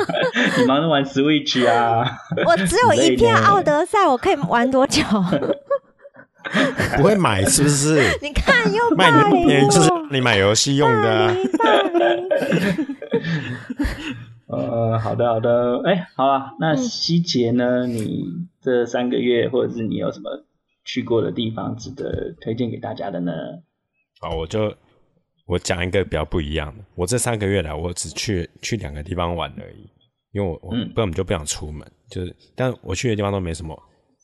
[0.59, 2.05] 你忙着玩 Switch 啊？
[2.47, 5.03] 我只有一片奥德赛，我可以玩多久？
[6.97, 8.03] 不会买是不是？
[8.21, 11.35] 你看又霸凌我，就是你买游戏用的、啊。
[14.49, 17.87] 呃，好的好的，哎、欸，好了，那希杰呢？
[17.87, 18.27] 你
[18.61, 20.45] 这三个月或者是你有什么？
[20.85, 23.33] 去过的地方值得推荐给大家的呢？
[24.21, 24.75] 好，我就
[25.47, 26.85] 我讲一个比较不一样的。
[26.95, 29.91] 我这三个月来，我只去去两个地方玩而已，
[30.33, 33.81] 因为我我根本就不想出门，嗯、就是但我去的地方都没什么。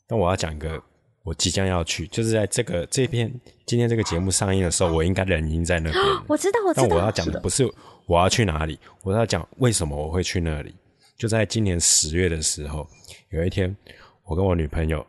[0.07, 0.83] 但我要讲一个，
[1.25, 3.33] 我即将要去，就是在这个这篇
[3.67, 6.03] 今天这个节目上映的时候，我应该人已经在那边。
[6.27, 6.87] 我知道，我知道。
[6.89, 7.71] 但我要讲的不是
[8.07, 10.75] 我要去哪里，我要讲为什么我会去那里。
[11.17, 12.87] 就在今年十月的时候，
[13.31, 13.77] 有一天，
[14.25, 15.05] 我跟我女朋友。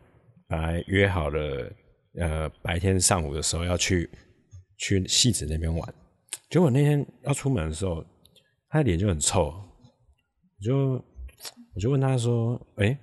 [0.50, 1.72] 本来约好了，
[2.16, 4.10] 呃，白天上午的时候要去
[4.76, 5.94] 去戏子那边玩，
[6.48, 8.04] 结果那天要出门的时候，
[8.68, 11.04] 他的脸就很臭，我就
[11.72, 12.98] 我就问他说：“哎、欸，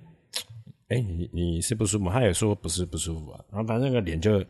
[0.88, 4.44] 哎、你你是不舒服？”他也说不是不舒服啊，然后反正那个脸就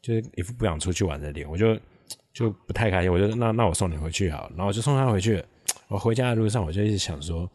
[0.00, 1.78] 就是一副不想出去玩的脸，我就
[2.32, 5.44] 就不太开心，我就那那我送你回去好，然后我就送他回去。
[5.88, 7.50] 我回家的路上，我就一直想说，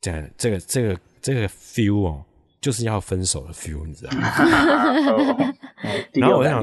[0.00, 2.24] 这样这个这个这个 feel 哦。
[2.62, 4.28] 就是要分手的 feel，你知道吗？
[6.14, 6.62] 然后我想，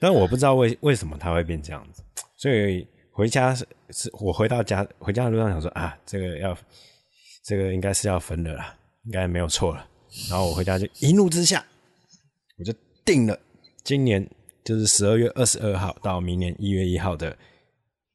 [0.00, 2.02] 但我不知道为为什么他会变这样子，
[2.36, 6.56] 所以回家是是我回到家回家的路上想说啊，这个要
[7.44, 8.74] 这个应该是要分的啦，
[9.04, 9.86] 应该没有错了。
[10.30, 11.62] 然后我回家就一怒之下，
[12.58, 12.72] 我就
[13.04, 13.38] 定了
[13.84, 14.26] 今年
[14.64, 17.36] 就是十二月二十二号到明年一月一号的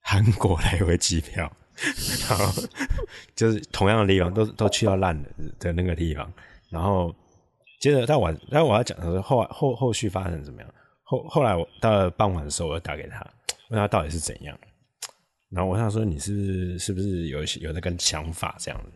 [0.02, 1.52] 韩国来回机票，
[2.28, 2.52] 然后
[3.36, 6.32] 就是同样的地方都都去到烂的的那个地方。
[6.72, 7.14] 然后
[7.80, 10.74] 接着到晚，但我要讲的是后后后续发生怎么样？
[11.04, 13.20] 后后来我到了傍晚的时候，我就打给他，
[13.70, 14.58] 问他到底是怎样。
[15.50, 18.92] 然后我问他说：“你是是不是有有那个想法这样子？”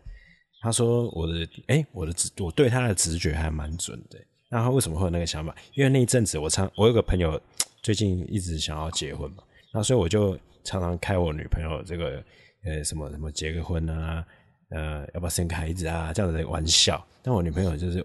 [0.62, 4.18] 他说：“我的哎、我的直我对他的直觉还蛮准的。
[4.48, 5.54] 那他为什么会有那个想法？
[5.74, 7.38] 因为那一阵子我常我有个朋友
[7.82, 9.42] 最近一直想要结婚嘛，
[9.74, 12.24] 那所以我就常常开我女朋友这个
[12.64, 14.24] 呃什么什么结个婚啊，
[14.70, 17.04] 呃要不要生个孩子啊这样的玩笑。
[17.22, 18.04] 但我女朋友就是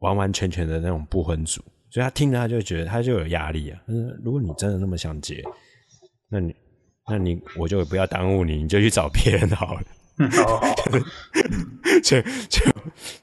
[0.00, 3.82] 完完全全的那种不婚族，所以她听了她就觉得她就有压力啊。
[3.86, 5.42] 嗯，如果你真的那么想结，
[6.28, 6.54] 那你
[7.08, 9.82] 那你我就不要耽误你，你就去找别人好了。
[12.04, 12.60] ”就就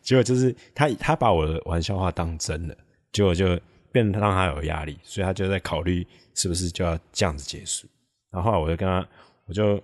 [0.02, 2.76] 结果就是他他把我的玩笑话当真了，
[3.12, 3.60] 结果就
[3.92, 6.06] 变得让他有压力，所以他就在考虑
[6.36, 7.88] 是不是就要这样子结束。
[8.32, 9.08] 然后后来我就跟他，
[9.46, 9.82] 我就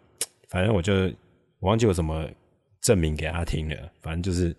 [0.49, 0.93] 反正我就
[1.59, 2.27] 我忘记我怎么
[2.87, 4.55] 证明给他听了，反正就是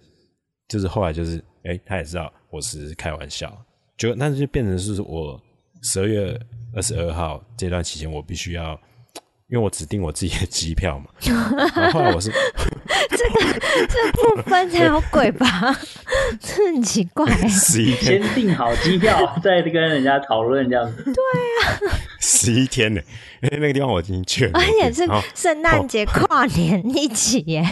[0.68, 3.50] 就是后来就是哎、欸，他也知道我是开玩笑，
[3.96, 5.40] 就那就变成是我
[5.82, 6.38] 十二月
[6.74, 8.78] 二十二号这段期间我必须要。
[9.50, 11.06] 因为我只订我自己的机票嘛，
[11.74, 12.30] 然后后来我是
[13.08, 13.58] 这个
[13.88, 15.48] 这部分才有鬼吧？
[16.38, 17.26] 这很奇怪。
[17.48, 21.02] 十一天先订好机票，再跟人家讨论这样子。
[21.02, 21.14] 对
[21.64, 23.00] 啊，十一天呢？
[23.40, 27.64] 因为那个地方我已经去了，而且是圣诞节跨年一起耶。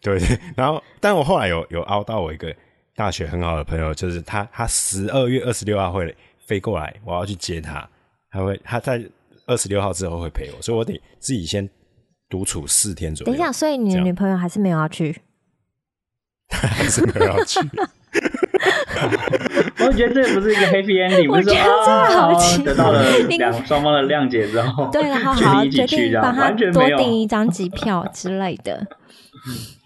[0.00, 2.54] 对 对，然后但我后来有有凹到我一个
[2.94, 7.88] 大学很好的朋友，就是他他十二月二十六号会飞过来，我要去接他，
[8.30, 9.02] 他会他在。
[9.50, 11.66] 二十六号之后会陪我，所以我得自己先
[12.28, 13.32] 独处四天左右。
[13.32, 15.22] 等一下，所以你的女朋友还是没有要去？
[16.52, 17.58] 还是没有要去？
[19.86, 28.86] 我觉得这不是一个 happy ending， 我觉得真的好奇，得到了 两双方的谅解之后，对，好好决定帮他多订一张机票之类的。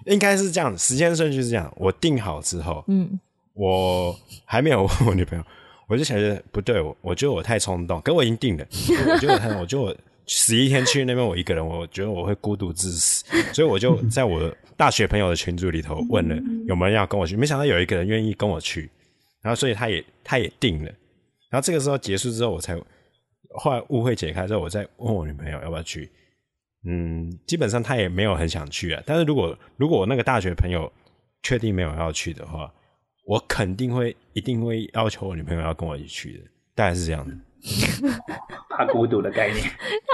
[0.06, 1.72] 应该是这样，时间顺序是这样。
[1.76, 3.20] 我订好之后，嗯，
[3.54, 5.44] 我还没有问我女朋友。
[5.88, 8.64] 我就想觉得不对，我我觉得我太冲动，可我已经定了。
[9.12, 9.94] 我觉得我太，我觉得我
[10.34, 13.22] 十一天去那边，我一个人，我觉得我会孤独致死，
[13.52, 16.34] 所以我就在我的大学朋友的群组里头问了
[16.66, 18.90] 有没有人要跟我去，没想到有一个人愿意跟我去，
[19.42, 20.90] 然后所以他也他也定了。
[21.50, 22.74] 然后这个时候结束之后，我才
[23.50, 26.10] 后来误会解开之后，我再问我女朋友要不要去。
[26.84, 29.02] 嗯，基本上他也没有很想去啊。
[29.04, 30.90] 但是如果如果我那个大学朋友
[31.42, 32.72] 确定没有要去的话，
[33.26, 37.34] 我肯定会，一定会要求我女朋友要跟我一起去的，大概是这样的。
[38.68, 39.64] 怕孤独的概念，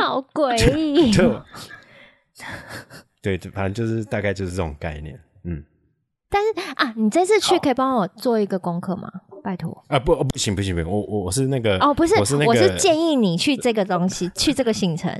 [0.01, 1.13] 好诡异。
[3.21, 5.19] 对，反正就是大概就是这种概念。
[5.45, 5.65] 嗯。
[6.31, 9.11] 但是啊，你这次去可以帮我做一个功课吗？
[9.43, 9.83] 拜托。
[9.89, 15.11] 啊不，不行不行不行，我我我是那个哦，不是，我是那个，我是建议你去这个东西，去这个行程。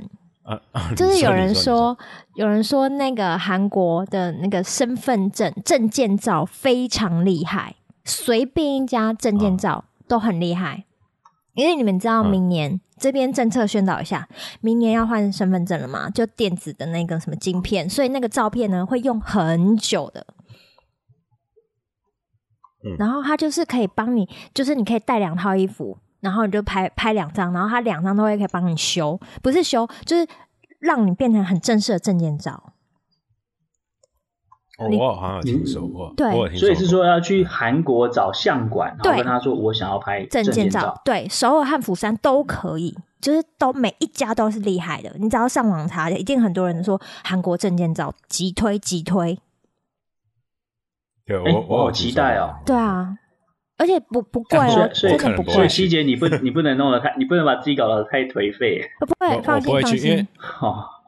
[0.43, 0.91] 啊 啊！
[0.95, 1.97] 就是有人说，说
[2.35, 7.75] 有人说那个韩国的那个身份证证件照非常厉害。
[8.05, 10.85] 随便一家证件照都很厉害，
[11.59, 14.27] 因为你们知道，明年这边政策宣导一下，
[14.61, 16.09] 明年要换身份证了嘛？
[16.09, 20.25] 就电子的那个什么晶片，所以那个照片呢会用很久的。
[22.97, 30.25] 然后他就是可以帮你，就是你可以带两套衣服，然后你就拍拍两张，然后他两张都会可以帮你修，不是修，就是
[30.79, 32.73] 让你变成很正式的证件照。
[34.79, 40.99] 哦、我好像有听说过，对，所以是说要去韩国找相馆，然后跟他说我想要拍证件照。
[41.03, 45.11] 对，首尔和釜山都可以，就是都每一家都是厉害的。
[45.19, 49.37] 你只要上网查，一定很多人说韩国证件照急推急推。
[51.25, 52.55] 对，我我好期待哦。
[52.65, 53.17] 对啊，
[53.77, 55.53] 而且不不贵哦，真的不贵。
[55.53, 58.81] 所以希杰，你不你不能弄得太，你不能把自己搞得太颓废。
[58.99, 60.27] 不会，放心放心。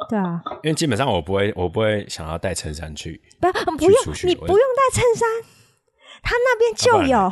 [0.10, 3.22] 对啊，因为基本上我不会，我不会想要带衬衫去。
[3.40, 3.92] 不要，不用，
[4.24, 5.28] 你不用带衬衫，
[6.22, 7.32] 他那边就有，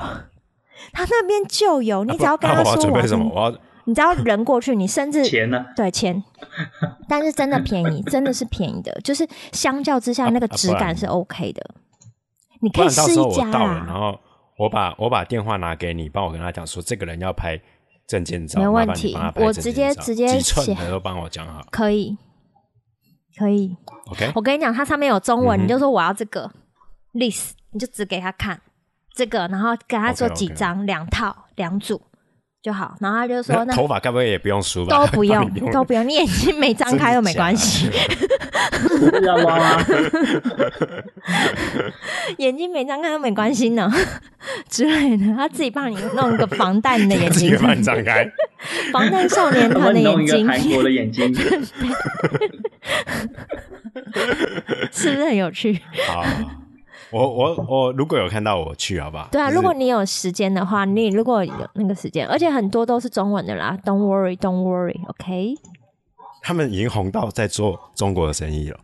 [0.94, 2.04] 他那边就有。
[2.04, 5.66] 你只要跟他说，我准备什么，我要，你只要人过去，你甚至钱呢？
[5.76, 6.24] 对，钱。
[7.10, 11.62] 但是真的便宜，真的是便宜的，就是相较之下，那个质感是 OK 的。
[12.62, 13.84] 你可以试一家啊。
[13.88, 14.20] 然后
[14.58, 17.60] 我把我把电话拿给你，帮我跟他讲说，这个人要拍
[18.08, 19.18] 证件照，没问题。
[19.36, 22.18] 我直接直接写，都帮我讲好，可以。
[23.40, 23.74] 可以
[24.12, 24.34] ，OK。
[24.36, 26.52] 我跟你讲，它上面有中文，嗯、你就说我要这个
[27.14, 28.60] list，你就只给他看
[29.14, 31.12] 这个，然后给他说几张，两 Okay, okay.
[31.12, 32.02] 套两组
[32.62, 32.96] 就好。
[33.00, 34.98] 然后他就说那，那头发该不会也不用梳吧？
[34.98, 37.90] 都不用， 都不用，你眼睛没张开都没关系。
[39.00, 39.78] 知道吗？
[42.38, 43.92] 眼睛没张开都没关系呢，
[44.70, 45.34] 之类的。
[45.36, 48.30] 他自己帮你弄一个防弹的眼睛，帮你张开。
[48.92, 51.34] 防弹少年团的眼睛，韩国的眼睛，
[54.92, 55.80] 是不是很有趣？
[56.08, 56.24] 好，
[57.12, 59.28] 我我我如果有看到我去好不好？
[59.32, 63.78] 对啊，就是、如果你有时间的话，你如果有那个时间，而且很多都是中文的啦。
[63.84, 65.56] Don't worry, don't worry, OK。
[66.42, 68.80] 他们已经红到在做中国的生意了，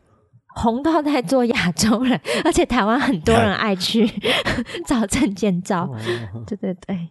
[0.56, 4.10] 红到在做亚洲人，而且台湾很多人爱去
[4.86, 5.90] 找证件照。
[6.48, 7.10] 对对对。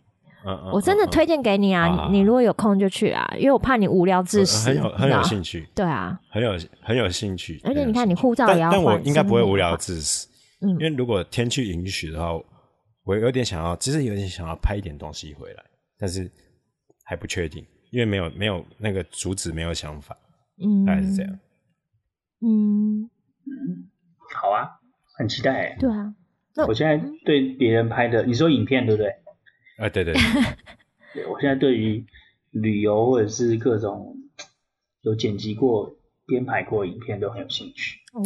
[0.70, 2.06] 我真的推荐给你啊！
[2.10, 4.68] 你如果有空就去啊，因为我怕你无聊致死。
[4.68, 5.66] 很有很有兴趣。
[5.74, 6.52] 对啊，很有
[6.82, 7.58] 很有兴趣。
[7.64, 8.78] 而且你看，你护照也要换。
[8.78, 10.28] 但我应该不会无聊致死。
[10.64, 10.70] 嗯。
[10.70, 12.42] 因为如果天气允许的话，
[13.04, 15.64] 我有点想要，其实有点想要拍一点东西回来，
[15.98, 16.30] 但是
[17.04, 20.16] 还不确定，因为没有没有那个主旨，没有想法。
[20.58, 20.84] 嗯。
[20.84, 21.38] 大概是这样。
[22.40, 23.02] 嗯
[23.46, 23.90] 嗯，
[24.34, 24.80] 好啊，
[25.16, 25.76] 很期待。
[25.78, 26.14] 对啊。
[26.68, 29.10] 我现在对别人拍的，你说影片对不对？
[29.76, 30.22] 啊，对对对，
[31.14, 32.06] 对，我现在对于
[32.52, 34.16] 旅游或者是各种
[35.00, 35.96] 有剪辑过、
[36.26, 37.98] 编排过影片都很有兴趣。
[38.12, 38.22] 哦，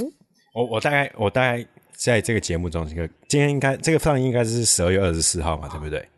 [0.52, 1.66] 我我大概我大概
[1.98, 6.08] 在这个节目中，这个今天应该这个放映应该是十二月二十四号嘛，对不对？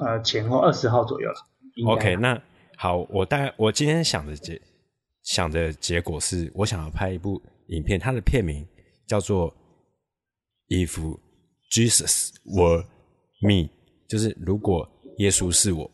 [0.00, 1.36] 呃，前后二十号左右了。
[1.86, 2.40] OK，那
[2.76, 4.60] 好，我大概我今天想的结
[5.24, 8.66] 想的结果是我想要拍一部影片，它的片名
[9.06, 9.52] 叫做
[10.68, 11.18] 《If
[11.70, 12.84] Jesus Were
[13.42, 13.50] Me》。
[14.08, 15.90] 就是如果耶稣是我，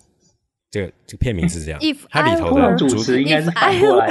[0.71, 1.81] 这个这个片名是这样。
[1.81, 4.07] If 它里头的 主持应该是反过来。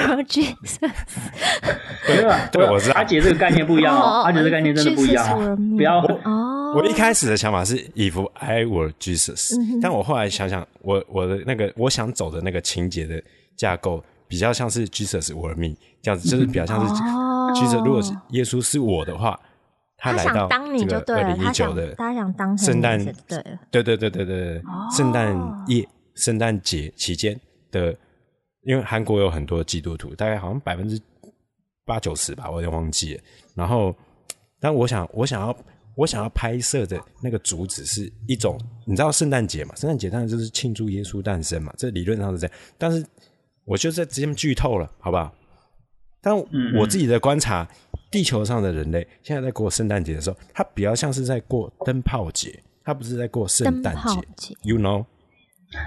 [2.07, 2.49] 对吧？
[2.51, 2.95] 对，我知道。
[2.95, 5.55] 阿杰这个概念不一样哦，阿杰这个概念真的不一样。
[5.75, 6.73] 不要哦。
[6.75, 13.21] 我一开始的想法是 If I were Jesus，但我后来想想，我我的那个我想走的那个情节的
[13.55, 16.93] 架构，比较像是 Jesus were me 这样子，就是比较像是
[17.53, 17.83] Jesus。
[17.83, 19.39] 如果是耶稣是我的话。
[20.03, 20.49] 他来到
[20.79, 21.95] 这个二零一九的
[22.57, 22.97] 圣诞，
[23.69, 27.39] 对对对对对对，圣诞夜、圣诞节期间
[27.69, 27.95] 的，
[28.63, 30.99] 因为韩国有很多基督徒，大概好像百分之
[31.85, 33.21] 八九十吧，我有点忘记了。
[33.55, 33.95] 然后，
[34.59, 35.57] 但我想，我想要，
[35.95, 39.75] 我想要拍摄的那个主旨是一种，你知道圣诞节嘛？
[39.75, 42.55] 圣诞节当然就是庆祝耶稣诞生嘛，这理论上是这样。
[42.77, 43.05] 但是，
[43.65, 45.33] 我就在直接剧透了，好不好？
[46.21, 46.35] 但
[46.77, 47.67] 我自己的观察。
[48.11, 53.95] 地球上的人类现在在过圣诞节的时候，他比较像是在过灯泡节，他不是在过圣诞
[54.35, 54.53] 节。
[54.63, 55.05] You know，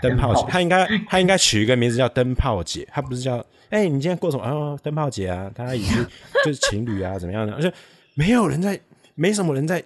[0.02, 3.36] 灯泡姐，她应该她应该取一个名字叫灯泡姐，她不是叫
[3.70, 4.44] 哎、欸，你今天过什么？
[4.44, 6.06] 哦，灯泡姐啊，大家已经
[6.44, 7.52] 就是情侣啊，怎么样的？
[7.54, 7.72] 而且
[8.14, 8.78] 没有人在，
[9.14, 9.82] 没什么人在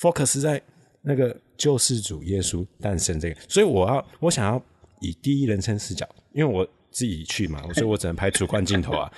[0.00, 0.60] focus 在
[1.02, 4.62] 那个救世主耶稣诞生这个，所以我要我想要
[5.00, 9.10] 以第一人称视角，因为我自己去嘛， 所以我只能拍主观镜头啊，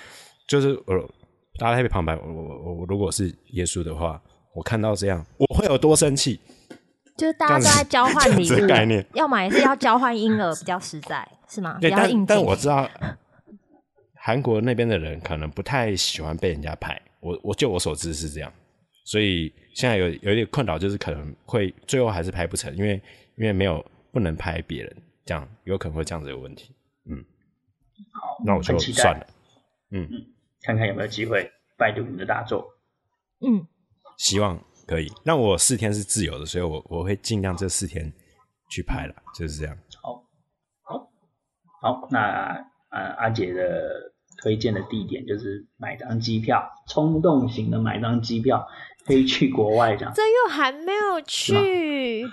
[0.47, 1.11] 就是我。
[1.61, 4.23] 大家特别旁白，我我我如果是耶稣的话，
[4.55, 6.39] 我看到这样，我会有多生气？
[7.19, 11.77] 就是大家都在交换礼物， 概念，要么也是要交换婴儿，比较实在，是吗？
[11.81, 12.89] 对，但但我知道
[14.15, 18.53] 韩国那边的人可能不太喜欢被人家拍，我我就我所知是这样，
[19.05, 22.95] 所以现在有有一点困扰，就是可能会最后还是拍不成，因为
[23.37, 24.97] 因为没有不能拍别人，
[25.27, 26.75] 这样有可能会这样子有问题。
[27.11, 27.25] 嗯，
[28.13, 29.27] 好，那我就算了。
[29.91, 30.09] 嗯。
[30.11, 30.25] 嗯
[30.61, 31.49] 看看有没有机会
[31.79, 32.69] 拜读你的大作，
[33.47, 33.65] 嗯，
[34.19, 35.13] 希望可以。
[35.23, 38.11] 那我四天是自由的，所以我我会尽量这四天
[38.71, 39.77] 去拍了，就是这样。
[40.03, 40.25] 好，
[40.83, 41.11] 好，
[41.83, 42.09] 好。
[42.11, 48.67] 那呃，阿杰的推荐的地点就是买张机票，冲动型的买张机票
[49.05, 50.15] 飞去国外这样。
[50.15, 52.27] 这又还没有去，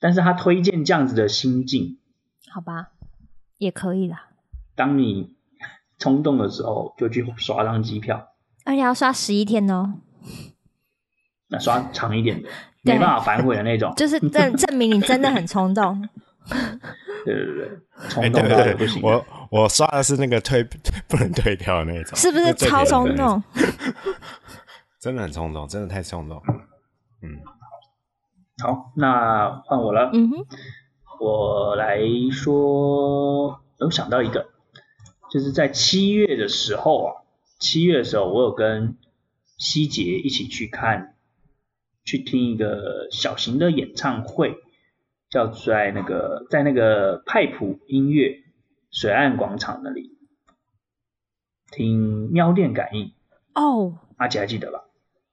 [0.00, 2.00] 但是他推荐这样子的心境，
[2.50, 2.88] 好吧，
[3.58, 4.30] 也可以啦。
[4.74, 5.36] 当你
[5.98, 8.31] 冲动的时候，就去刷张机票，
[8.64, 9.94] 而且要刷十一天哦。
[11.48, 12.48] 那刷长一点的，
[12.82, 16.08] 没办法反悔的那种，就是证 证明你真的很冲动。
[17.24, 17.70] 对对对，
[18.08, 19.00] 冲动到不行。
[19.02, 20.64] 我我刷的是那个退
[21.06, 23.42] 不能退掉的那种，是不是超冲动？
[24.98, 26.42] 真的很冲动，真的太冲动。
[27.22, 27.38] 嗯，
[28.62, 30.10] 好，那换我了。
[30.12, 30.46] 嗯哼，
[31.20, 32.00] 我来
[32.32, 34.48] 说，我想到一个。
[35.30, 37.21] 就是在七月的时候啊，
[37.62, 38.98] 七月的时候，我有跟
[39.56, 41.14] 希杰一起去看，
[42.04, 44.56] 去听一个小型的演唱会，
[45.30, 48.42] 叫在那个在那个派普音乐
[48.90, 50.18] 水岸广场那里
[51.70, 53.12] 听喵电感应
[53.54, 54.80] 哦，阿杰还记得吧？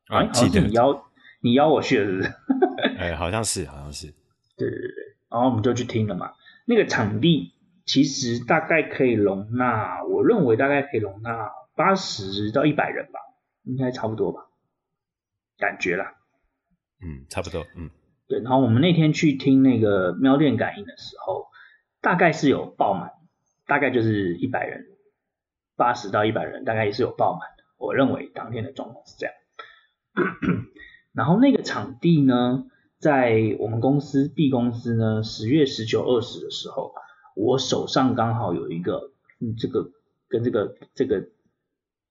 [0.08, 0.62] 啊，记得。
[0.62, 1.10] 你邀
[1.42, 2.34] 你邀我去了是不是？
[3.00, 4.14] 哎，好像是，好像是。
[4.56, 4.92] 对对对，
[5.32, 6.34] 然后我们就去听了嘛，
[6.66, 7.56] 那个场地。
[7.86, 11.50] 其实大概可以容纳，我认为大概可以容纳
[11.80, 13.22] 八十到一百人吧，
[13.64, 14.50] 应该差不多吧，
[15.58, 16.14] 感觉啦。
[17.02, 17.90] 嗯，差不多，嗯。
[18.28, 21.48] 对，然后我们那天去听那个喵电感应的时候，
[22.02, 23.14] 大概是有爆满，
[23.66, 24.88] 大概就是一百人，
[25.78, 27.64] 八十到一百人，大概也是有爆满的。
[27.78, 29.34] 我认为当天的状况是这样。
[31.16, 32.66] 然后那个场地呢，
[33.00, 36.94] 在我们公司 B 公司呢，十月十九、二十的时候，
[37.38, 39.92] 我手上刚好有一个，嗯，这个
[40.28, 41.30] 跟这个这个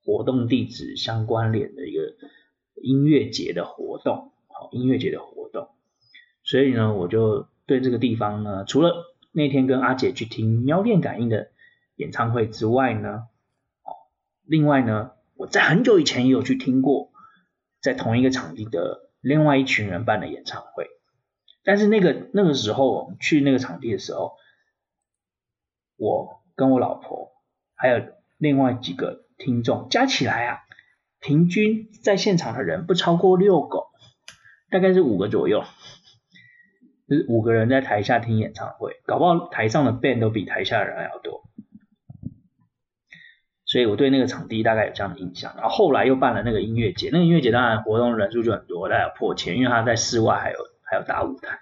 [0.08, 2.14] 活动地址相关联的一个
[2.76, 5.68] 音乐节的活动，好，音乐节的活动，
[6.42, 11.50] 所以呢，我就对这个地方呢，除了那天跟阿姐去听喵电感应的
[11.96, 13.28] 演唱会之外呢，
[13.82, 13.92] 哦，
[14.46, 17.12] 另外呢，我在很久以前也有去听过，
[17.82, 20.86] 在同一个场地的另外一群人办的演唱会，
[21.64, 24.38] 但是那个那个时候我们去那个场地的时候，
[25.98, 27.32] 我跟我老婆
[27.74, 28.02] 还有
[28.38, 30.58] 另外几个听众加起来啊，
[31.20, 33.84] 平均在现场的人不超过六个，
[34.70, 35.64] 大概是五个左右。
[37.08, 41.42] 就是五个人在台下听演唱会，搞不好台上的 band 都比台下的人还要多，
[43.64, 45.54] 所以我对那个场地大概有这样的印象。
[45.56, 51.58] 然后后来又办了那个音乐节，那个音乐节当然活动人数就很多，大概有破千，因为他在室外还有还有大舞台。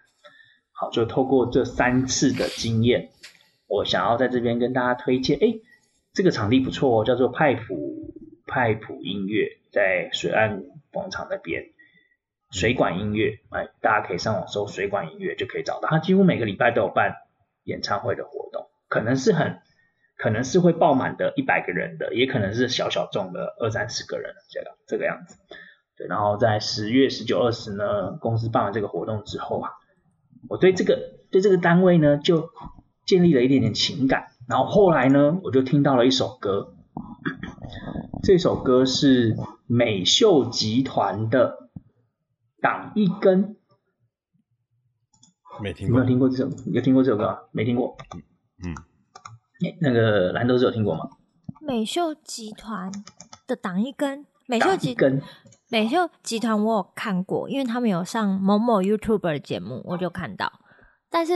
[0.72, 3.10] 好，就透过这三次的经验，
[3.68, 5.60] 我想要在这边跟大家推荐，哎，
[6.16, 8.14] 这个场地不错哦，叫做派普
[8.46, 11.66] 派普音乐，在水岸广场那边。
[12.52, 15.88] 水管音乐，哎，大家可以上网搜水管音乐就可以找到。
[15.90, 17.16] 他几乎每个礼拜都有办
[17.64, 19.58] 演唱会的活动，可能是很，
[20.16, 25.36] 可能是会爆满的一百个人的，也可能是小小众的二三十个人这个这个样子。
[25.98, 29.72] 对，然后在十月十九、二十呢，公司办完这个活动之后啊，
[30.48, 30.98] 我对这个
[31.32, 32.48] 对这个单位呢就
[33.04, 34.28] 建立了一点点情感。
[34.48, 36.74] 然后后来呢，我就听到了一首歌，
[38.22, 39.36] 这首歌是
[39.66, 41.66] 美秀集团的。
[42.58, 43.54] 挡一根，
[45.60, 47.38] 没听过，没有听过这首，有听过这首歌吗？
[47.52, 47.96] 没听过。
[48.64, 48.74] 嗯，
[49.80, 51.08] 那个蓝豆子有听过吗？
[51.60, 52.90] 美秀集团
[53.46, 55.22] 的挡一根，美秀集根，
[55.68, 60.50] 美秀集团我有看过，因为他们有上某某 YouTuber 的节目，我就看到。
[61.10, 61.34] 但是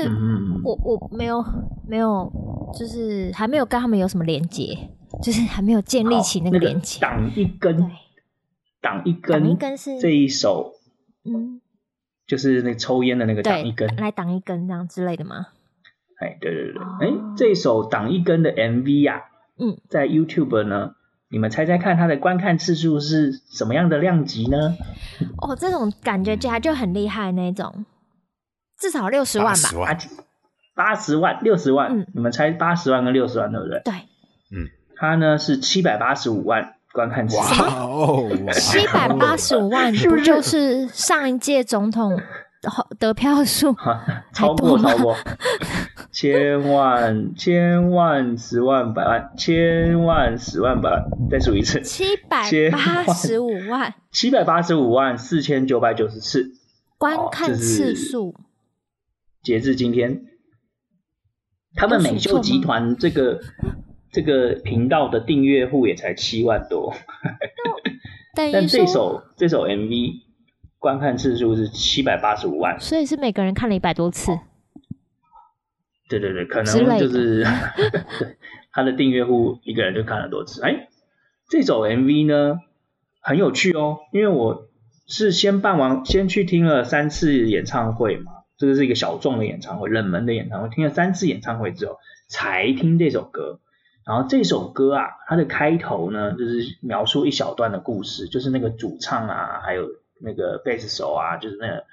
[0.64, 1.44] 我，我、没有
[1.86, 2.30] 没有，
[2.78, 4.76] 就是还没有跟他们有什么连接，
[5.22, 7.00] 就是还没有建立起那个连接。
[7.00, 7.90] 挡、那个、一根，
[8.80, 10.72] 挡一根，挡一根是这一首。
[11.24, 11.60] 嗯，
[12.26, 15.48] 就是那抽烟的那个挡一根，来挡一根这样之类的吗？
[16.18, 19.22] 哎，对对对，哎、哦，这首挡一根的 MV 呀、啊，
[19.58, 20.94] 嗯，在 YouTube 呢，
[21.30, 24.76] 你们猜猜看它的观看次数是什么样的量级呢？
[25.40, 27.86] 哦，这种感觉起来就很厉害那种，
[28.80, 29.96] 至少六十万吧，
[30.74, 33.80] 八十万、六十万，嗯，你们猜八十万跟六十万对不对？
[33.84, 33.94] 对，
[34.50, 34.66] 嗯，
[34.96, 36.74] 它呢是七百八十五万。
[36.92, 42.20] 观看次数哦，七百八十五万，不就是上一届总统
[42.98, 43.72] 得票数？
[44.34, 45.16] 超过超过。
[46.10, 56.50] 千万千万十万百万千万十万百万，再数一次，七百八十五万，七百八十五万四千九百九十次
[56.98, 58.34] 观看次数，
[59.42, 60.26] 截至今天，
[61.74, 63.40] 他们美秀集团这个。
[64.12, 66.92] 这个频道的订阅户也才七万多，
[68.34, 70.22] 但这首这首 MV
[70.80, 74.36] 观看次数是七百八十五万，所以是每个人看了一百多次。
[76.08, 78.34] 对对对，可能就是对
[78.74, 80.60] 他的订阅户一个人就看了多次。
[80.62, 80.88] 哎，
[81.48, 82.58] 这首 MV 呢
[83.20, 84.66] 很有趣哦，因为我
[85.06, 91.96] 是先办完，先去听了三次演唱会嘛，这个是一个小众的演唱会，冷门的演唱会，听了三次演唱会之后
[92.28, 93.58] 才听这首歌。
[94.04, 99.88] 然后这首歌啊，它的开头呢，就是描述一小段的故事，就是那个主唱啊，还有
[100.20, 101.84] 那个贝斯手啊，就是那个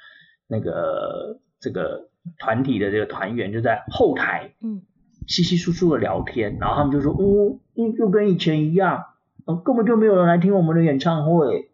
[0.47, 4.81] 那个这个团体的这个团员就在后台，嗯，
[5.25, 7.59] 稀稀疏疏的聊天，然后他们就说，哦，
[7.97, 9.05] 又跟以前一样，
[9.45, 11.69] 哦，根本就没有人来听我们的演唱会，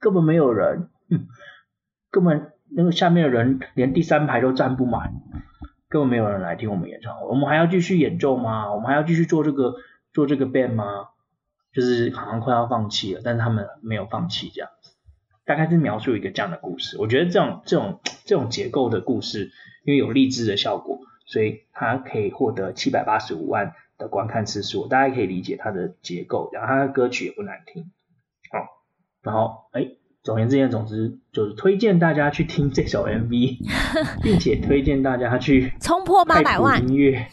[0.00, 1.26] 根本没有人，嗯，
[2.10, 5.12] 根本那个下面的人连第三排都站不满。
[5.88, 8.72] 根本没有人来听我们演唱会，我们还要继续演奏吗？
[8.72, 9.74] 我们还要继续做这个
[10.14, 11.08] 做这个 band 吗？
[11.70, 14.92] 就是好像快要放弃了，但是他们没有放弃这样子，
[15.44, 16.96] 大概是描述一个这样的故事。
[16.98, 19.50] 我觉得这种这种这种结构的故事，
[19.84, 27.90] 因为有励志的效果，所以它可以获得七百八十五万的观看次数，大家可以理解它的结构，然后它的歌曲也不难听，
[28.50, 28.66] 好，
[29.20, 29.90] 然后哎。
[30.22, 33.58] 总而言之，总之就是推荐大家去听这首 MV，
[34.22, 37.26] 并且推荐大家去冲破八百万音乐。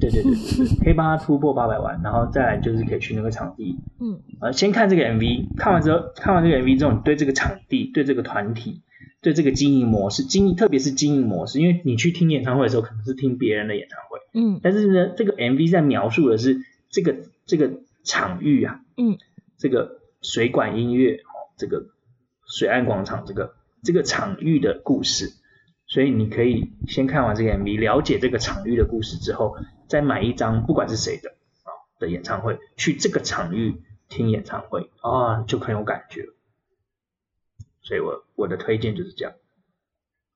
[0.00, 3.78] 对对对对，可以帮他突破八百万，然后再来就是可以去那个场地。
[4.00, 8.82] 嗯，呃，先看这个 MV，看完之后，看完这个 MV 之后，你对这个场地、对这个团体、
[9.22, 14.18] 对这个经营模式、经营特别是经营模式，因为你去听演唱会的时候，可能是听别人的演唱会。
[14.34, 16.60] 嗯，但是呢，这个 MV 在描述的是
[16.90, 17.16] 这个
[17.46, 17.70] 这个
[18.04, 19.16] 场域啊，嗯，
[19.56, 21.20] 这个水管音乐。
[21.56, 21.86] 这个
[22.46, 25.32] 水岸广场这个这个场域的故事，
[25.86, 29.56] 所以你可以先看完这个 MV，了解这个场域的故事之后，
[29.88, 36.26] 再买一张不管是谁的啊的演唱会，去这个场域听演唱会啊，就很有感觉。
[37.82, 39.34] 所以我我的推荐就是这样。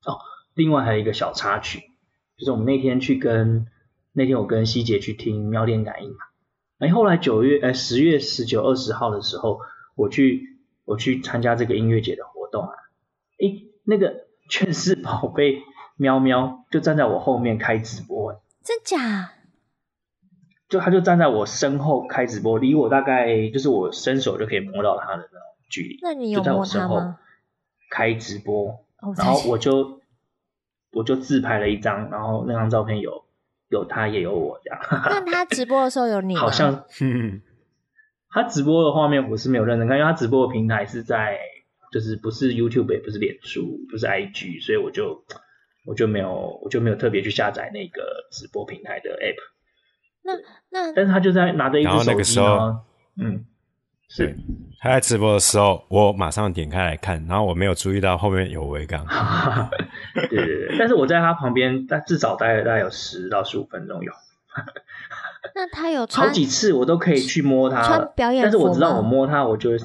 [0.05, 0.19] 哦，
[0.53, 1.81] 另外还有一个小插曲，
[2.37, 3.67] 就是我们那天去跟
[4.13, 6.17] 那天我跟希杰去听喵电感应嘛，
[6.79, 9.59] 哎，后来九月哎十月十九二十号的时候，
[9.95, 10.50] 我去
[10.85, 12.73] 我去参加这个音乐节的活动啊，
[13.39, 15.61] 哎，那个劝世宝贝
[15.95, 19.33] 喵喵就站在我后面开直播，真假？
[20.69, 27.19] 就他就站在我身后开直播，离我大概就是我伸手就可以摸到他的那种距离，那你有摸他吗？
[27.89, 28.85] 开直播。
[29.17, 29.99] 然后我就
[30.93, 33.25] 我就自拍了一张，然后那张照片有
[33.69, 34.79] 有他也有我这样。
[35.09, 36.39] 那他直播的时候有你吗？
[36.41, 37.41] 好像，嗯，
[38.31, 41.37] 他直播的画面我是没有认真看，因为他直播的平台是在
[41.91, 45.23] 就是不是 YouTube 也不是脸书不是 IG，所以我就
[45.85, 49.35] 我就没有我就没有特别去下载那个直播平台的 App。
[50.23, 50.33] 那
[50.69, 52.81] 那但是他就在拿着一只手机呢，
[53.21, 53.45] 嗯。
[54.13, 54.35] 是，
[54.81, 59.05] 他在直播的时候，我马上点开来看，然后我没有注意到后面有维刚。
[60.13, 64.11] 对对对，但是我在他旁边，但至少待了大概有十到十五分钟有。
[65.55, 67.81] 那他有穿好几次，我都可以去摸他。
[67.83, 69.77] 穿表演服，但是我知道我摸他，我就会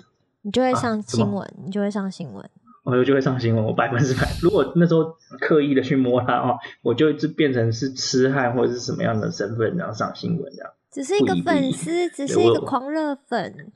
[0.43, 2.51] 你就会上新闻，啊、你就会上新闻。
[2.85, 4.29] 我就会上新闻，我百分之百。
[4.41, 10.73] 如果那时候刻意的去摸他哦，我就就变成是痴汉或者是什么样的身份，然后上新闻这样。
[10.93, 13.73] 只是一个粉丝，只是一个狂热粉。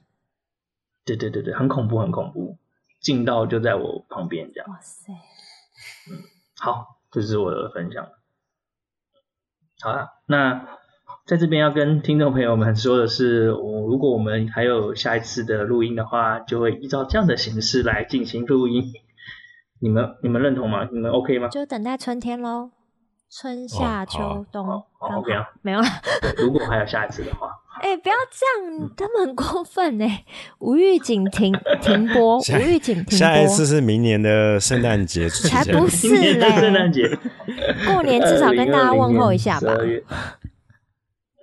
[1.04, 2.56] 对对对对，很恐怖，很恐怖，
[3.00, 4.70] 近到就在我旁边这样。
[4.70, 5.12] 哇塞，
[6.08, 6.22] 嗯，
[6.56, 8.06] 好，这是我的分享。
[9.80, 10.78] 好了，那
[11.26, 18.92] 在这边要跟听众朋友们说的是，我如果我们还有下一次的录音的话，就会依照这样的形式来进行录音。
[19.80, 20.88] 你们你们认同吗？
[20.90, 21.48] 你们 OK 吗？
[21.48, 22.70] 就等待春天喽，
[23.30, 24.82] 春夏秋冬。
[24.98, 25.86] OK 啊，没有了。
[26.36, 27.48] 如果还有下一次的话。
[27.80, 28.44] 哎、欸，不要这
[28.76, 30.22] 样，他们很过分哎！
[30.58, 31.50] 无预警停
[31.80, 33.12] 停播， 无预警停播。
[33.16, 36.38] 下一次是明年的圣诞节，才不是嘞！
[36.60, 37.08] 圣诞节，
[37.86, 39.74] 过年至少跟大家问候一下吧。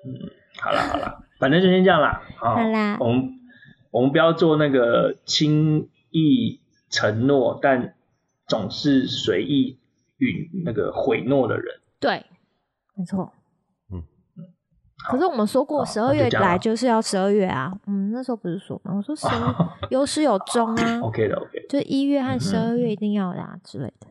[0.07, 0.29] 嗯，
[0.61, 2.21] 好了好了， 反正就先这样啦。
[2.37, 3.29] 好啦，我们
[3.91, 7.95] 我们不要做那个轻易承诺，但
[8.47, 9.77] 总是随意
[10.17, 11.79] 允那个毁诺的人。
[11.99, 12.25] 对，
[12.95, 13.33] 没错。
[15.09, 18.93] 可是我们说过十二月来就是要十二月啊，嗯，那时候不是说吗？
[18.95, 19.27] 我说十
[19.89, 20.99] 有始有终啊。
[21.05, 24.07] OK 的 OK，就一月和十二月一定要的啊之类的。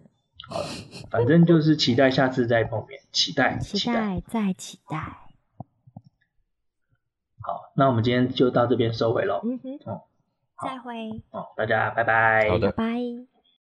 [0.48, 0.66] 好了，
[1.10, 5.25] 反正就是期待下次再碰面，期待，期待，再期待。
[7.46, 9.40] 好，那我们今天就到这边收尾喽。
[9.44, 10.02] 嗯哼，哦
[10.60, 11.22] 再会。
[11.30, 12.48] 哦，大家拜拜。
[12.50, 13.35] 好的，拜拜。